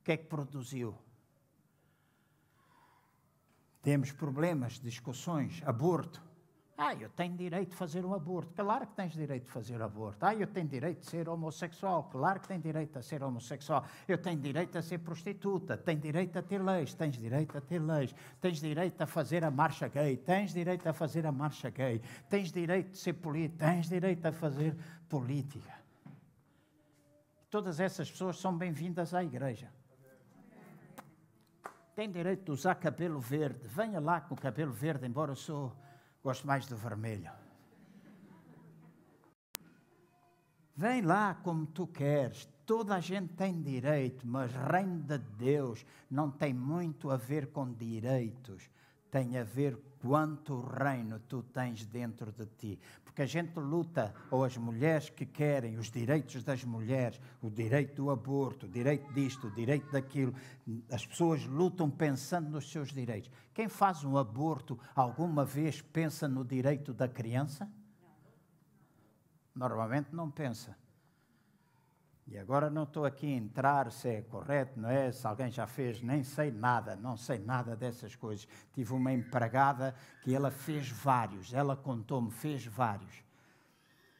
[0.00, 0.98] O que é que produziu?
[3.82, 6.22] Temos problemas, discussões, aborto.
[6.76, 8.54] Ah, eu tenho direito de fazer um aborto.
[8.54, 10.24] Claro que tens direito de fazer aborto.
[10.24, 12.04] Ah, eu tenho direito de ser homossexual.
[12.04, 13.84] Claro que tens direito a ser homossexual.
[14.08, 15.76] Eu tenho direito a ser prostituta.
[15.76, 16.94] Tenho direito a ter leis.
[16.94, 18.14] Tens direito a ter leis.
[18.40, 20.16] Tens direito a fazer a marcha gay.
[20.16, 22.00] Tens direito a fazer a marcha gay.
[22.30, 23.58] Tens direito de ser político.
[23.58, 24.74] Tens direito a fazer
[25.06, 25.74] política.
[27.50, 29.70] Todas essas pessoas são bem-vindas à igreja
[32.00, 33.60] tem direito de usar cabelo verde.
[33.68, 35.70] Venha lá com cabelo verde, embora eu sou
[36.24, 37.30] Gosto mais do vermelho.
[40.74, 42.48] Vem lá como tu queres.
[42.64, 47.70] Toda a gente tem direito, mas reino de Deus não tem muito a ver com
[47.70, 48.70] direitos.
[49.10, 52.78] Tem a ver quanto reino tu tens dentro de ti.
[53.04, 57.96] Porque a gente luta, ou as mulheres que querem os direitos das mulheres, o direito
[57.96, 60.34] do aborto, o direito disto, o direito daquilo,
[60.90, 63.30] as pessoas lutam pensando nos seus direitos.
[63.52, 67.68] Quem faz um aborto alguma vez pensa no direito da criança?
[69.54, 70.76] Normalmente não pensa.
[72.30, 75.10] E agora não estou aqui a entrar se é correto, não é?
[75.10, 78.46] Se alguém já fez, nem sei nada, não sei nada dessas coisas.
[78.72, 83.24] Tive uma empregada que ela fez vários, ela contou-me, fez vários.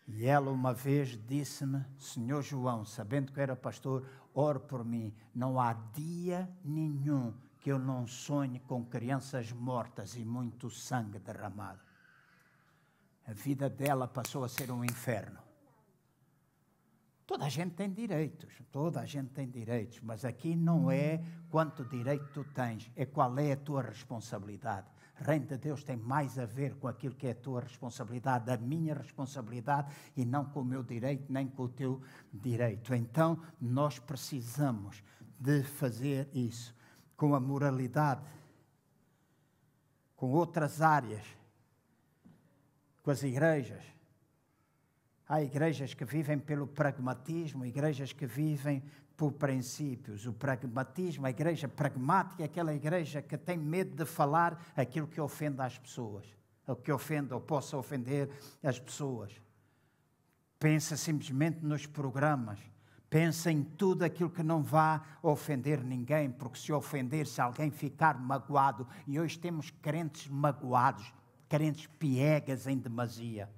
[0.09, 4.05] E ela uma vez disse-me, Senhor João, sabendo que era pastor,
[4.35, 5.15] ore por mim.
[5.33, 11.79] Não há dia nenhum que eu não sonhe com crianças mortas e muito sangue derramado.
[13.25, 15.50] A vida dela passou a ser um inferno.
[17.31, 21.85] Toda a gente tem direitos, toda a gente tem direitos, mas aqui não é quanto
[21.85, 24.89] direito tu tens, é qual é a tua responsabilidade.
[25.15, 28.57] Reino de Deus tem mais a ver com aquilo que é a tua responsabilidade, a
[28.57, 32.03] minha responsabilidade, e não com o meu direito, nem com o teu
[32.33, 32.93] direito.
[32.97, 35.01] Então, nós precisamos
[35.39, 36.75] de fazer isso
[37.17, 38.23] com a moralidade,
[40.17, 41.25] com outras áreas,
[43.05, 44.00] com as igrejas.
[45.31, 48.83] Há igrejas que vivem pelo pragmatismo, igrejas que vivem
[49.17, 50.27] por princípios.
[50.27, 55.21] O pragmatismo, a igreja pragmática é aquela igreja que tem medo de falar aquilo que
[55.21, 56.27] ofende as pessoas,
[56.67, 58.29] o que ofende ou possa ofender
[58.61, 59.41] as pessoas.
[60.59, 62.59] Pensa simplesmente nos programas.
[63.09, 68.19] Pensa em tudo aquilo que não vá ofender ninguém, porque se ofender, se alguém ficar
[68.19, 71.15] magoado, e hoje temos crentes magoados,
[71.49, 73.49] crentes piegas em demasia,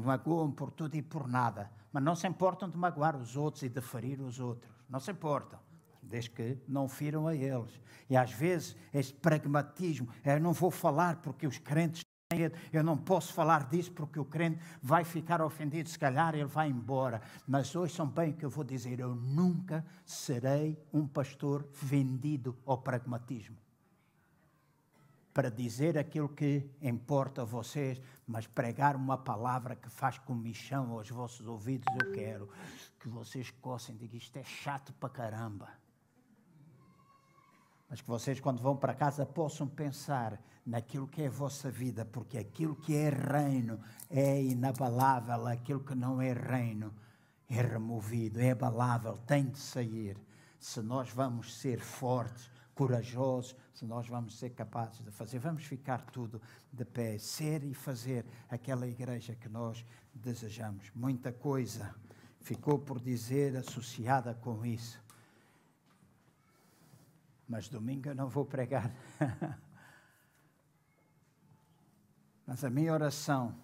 [0.00, 3.62] que magoam por tudo e por nada mas não se importam de magoar os outros
[3.62, 4.70] e de ferir os outros.
[4.86, 5.58] Não se importam,
[6.02, 7.80] desde que não firam a eles.
[8.10, 12.84] E às vezes este pragmatismo, eu não vou falar porque os crentes têm medo, eu
[12.84, 17.22] não posso falar disso porque o crente vai ficar ofendido, se calhar ele vai embora.
[17.48, 22.76] Mas hoje são bem que eu vou dizer, eu nunca serei um pastor vendido ao
[22.76, 23.56] pragmatismo
[25.36, 31.08] para dizer aquilo que importa a vocês, mas pregar uma palavra que faz comichão aos
[31.08, 32.48] vossos ouvidos, eu quero
[32.98, 35.68] que vocês coçem e digam: isto é chato para caramba.
[37.88, 42.04] Mas que vocês, quando vão para casa, possam pensar naquilo que é a vossa vida,
[42.04, 46.92] porque aquilo que é reino é inabalável, aquilo que não é reino
[47.48, 50.18] é removido, é abalável, tem de sair.
[50.58, 55.38] Se nós vamos ser fortes, corajosos, se nós vamos ser capazes de fazer.
[55.38, 56.40] Vamos ficar tudo
[56.72, 60.90] de pé, ser e fazer aquela igreja que nós desejamos.
[60.94, 61.94] Muita coisa
[62.40, 64.98] ficou por dizer associada com isso.
[67.46, 68.90] Mas domingo eu não vou pregar.
[72.46, 73.54] Mas a minha oração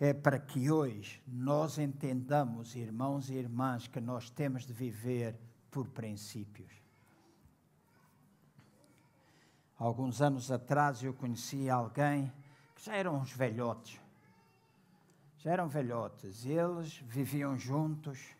[0.00, 5.38] é para que hoje nós entendamos, irmãos e irmãs, que nós temos de viver
[5.70, 6.79] por princípios.
[9.80, 12.30] Alguns anos atrás eu conheci alguém
[12.74, 13.98] que já eram uns velhotes.
[15.38, 16.44] Já eram velhotes.
[16.44, 18.36] Eles viviam juntos.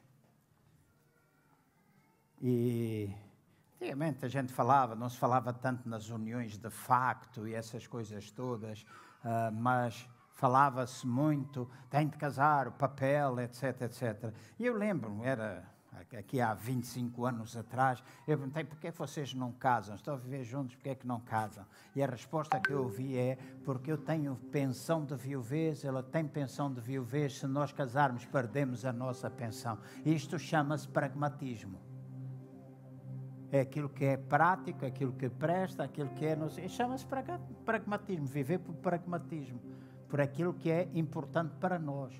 [2.42, 3.10] E
[3.76, 8.30] antigamente a gente falava, não se falava tanto nas uniões de facto e essas coisas
[8.30, 8.82] todas,
[9.24, 14.34] uh, mas falava-se muito, tem de casar, o papel, etc, etc.
[14.58, 15.66] E eu lembro, era
[16.16, 19.94] aqui há 25 anos atrás, eu perguntei por que é vocês não casam?
[19.94, 21.64] Estão a viver juntos, por que é que não casam?
[21.94, 26.26] E a resposta que eu ouvi é porque eu tenho pensão de viuvez, ela tem
[26.26, 29.78] pensão de viuvez, se nós casarmos perdemos a nossa pensão.
[30.04, 31.80] Isto chama-se pragmatismo.
[33.52, 36.36] É aquilo que é prático, aquilo que presta, aquilo que é...
[36.68, 37.04] Chama-se
[37.64, 39.60] pragmatismo, viver por pragmatismo,
[40.08, 42.12] por aquilo que é importante para nós.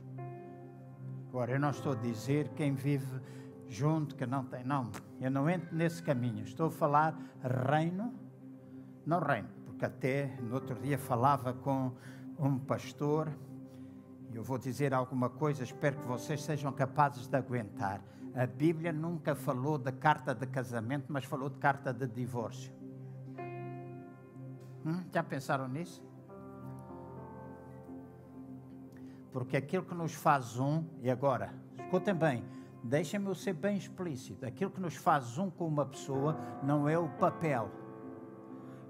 [1.29, 3.21] Agora, eu não estou a dizer quem vive
[3.71, 4.65] junto, que não tem.
[4.65, 4.91] Não,
[5.21, 6.45] eu não entro nesse caminho.
[6.45, 7.17] Estou a falar
[7.71, 8.13] reino,
[9.07, 11.93] não reino, porque até no outro dia falava com
[12.39, 13.33] um pastor,
[14.33, 18.03] e eu vou dizer alguma coisa, espero que vocês sejam capazes de aguentar.
[18.35, 22.73] A Bíblia nunca falou de carta de casamento, mas falou de carta de divórcio.
[24.85, 26.03] Hum, já pensaram nisso?
[29.33, 32.45] Porque aquilo que nos faz um, e agora, escutem bem,
[32.83, 34.47] Deixem-me ser bem explícito.
[34.47, 37.71] Aquilo que nos faz um com uma pessoa não é o papel,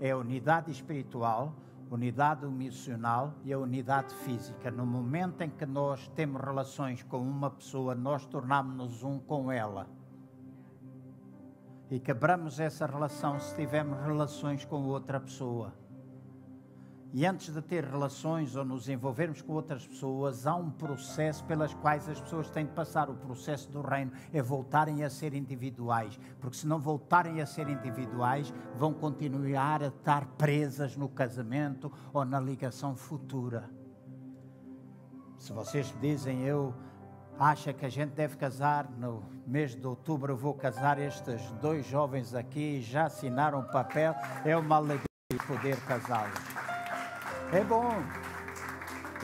[0.01, 1.55] é a unidade espiritual,
[1.91, 4.71] unidade emocional e a unidade física.
[4.71, 9.89] No momento em que nós temos relações com uma pessoa, nós tornamos-nos um com ela.
[11.91, 15.75] E quebramos essa relação se tivermos relações com outra pessoa.
[17.13, 21.75] E antes de ter relações ou nos envolvermos com outras pessoas, há um processo pelas
[21.75, 23.11] quais as pessoas têm de passar.
[23.11, 27.69] O processo do reino é voltarem a ser individuais, porque se não voltarem a ser
[27.69, 33.69] individuais, vão continuar a estar presas no casamento ou na ligação futura.
[35.37, 36.73] Se vocês dizem eu
[37.41, 41.87] acha que a gente deve casar no mês de outubro, eu vou casar estes dois
[41.87, 45.11] jovens aqui, já assinaram o papel, é uma alegria
[45.47, 46.70] poder casá-los.
[47.53, 47.91] É bom.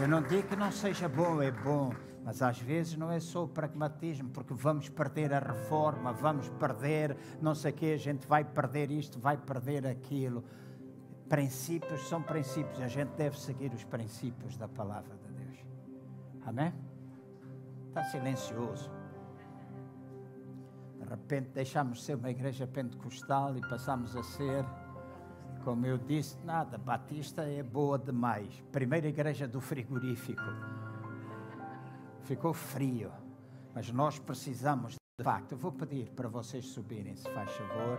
[0.01, 1.93] Eu não digo que não seja bom, é bom.
[2.25, 7.17] Mas às vezes não é só o pragmatismo, porque vamos perder a reforma, vamos perder
[7.41, 10.43] não sei o quê, a gente vai perder isto, vai perder aquilo.
[11.29, 15.59] Princípios são princípios, a gente deve seguir os princípios da palavra de Deus.
[16.45, 16.75] Amém?
[17.89, 18.91] Está silencioso.
[20.99, 24.65] De repente deixamos de ser uma igreja pentecostal e passamos a ser
[25.67, 28.63] Como eu disse, nada, Batista é boa demais.
[28.71, 30.41] Primeira igreja do frigorífico.
[32.23, 33.11] Ficou frio,
[33.75, 35.51] mas nós precisamos de facto.
[35.51, 37.99] Eu vou pedir para vocês subirem, se faz favor,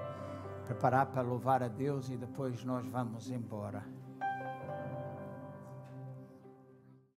[0.66, 3.84] preparar para louvar a Deus e depois nós vamos embora.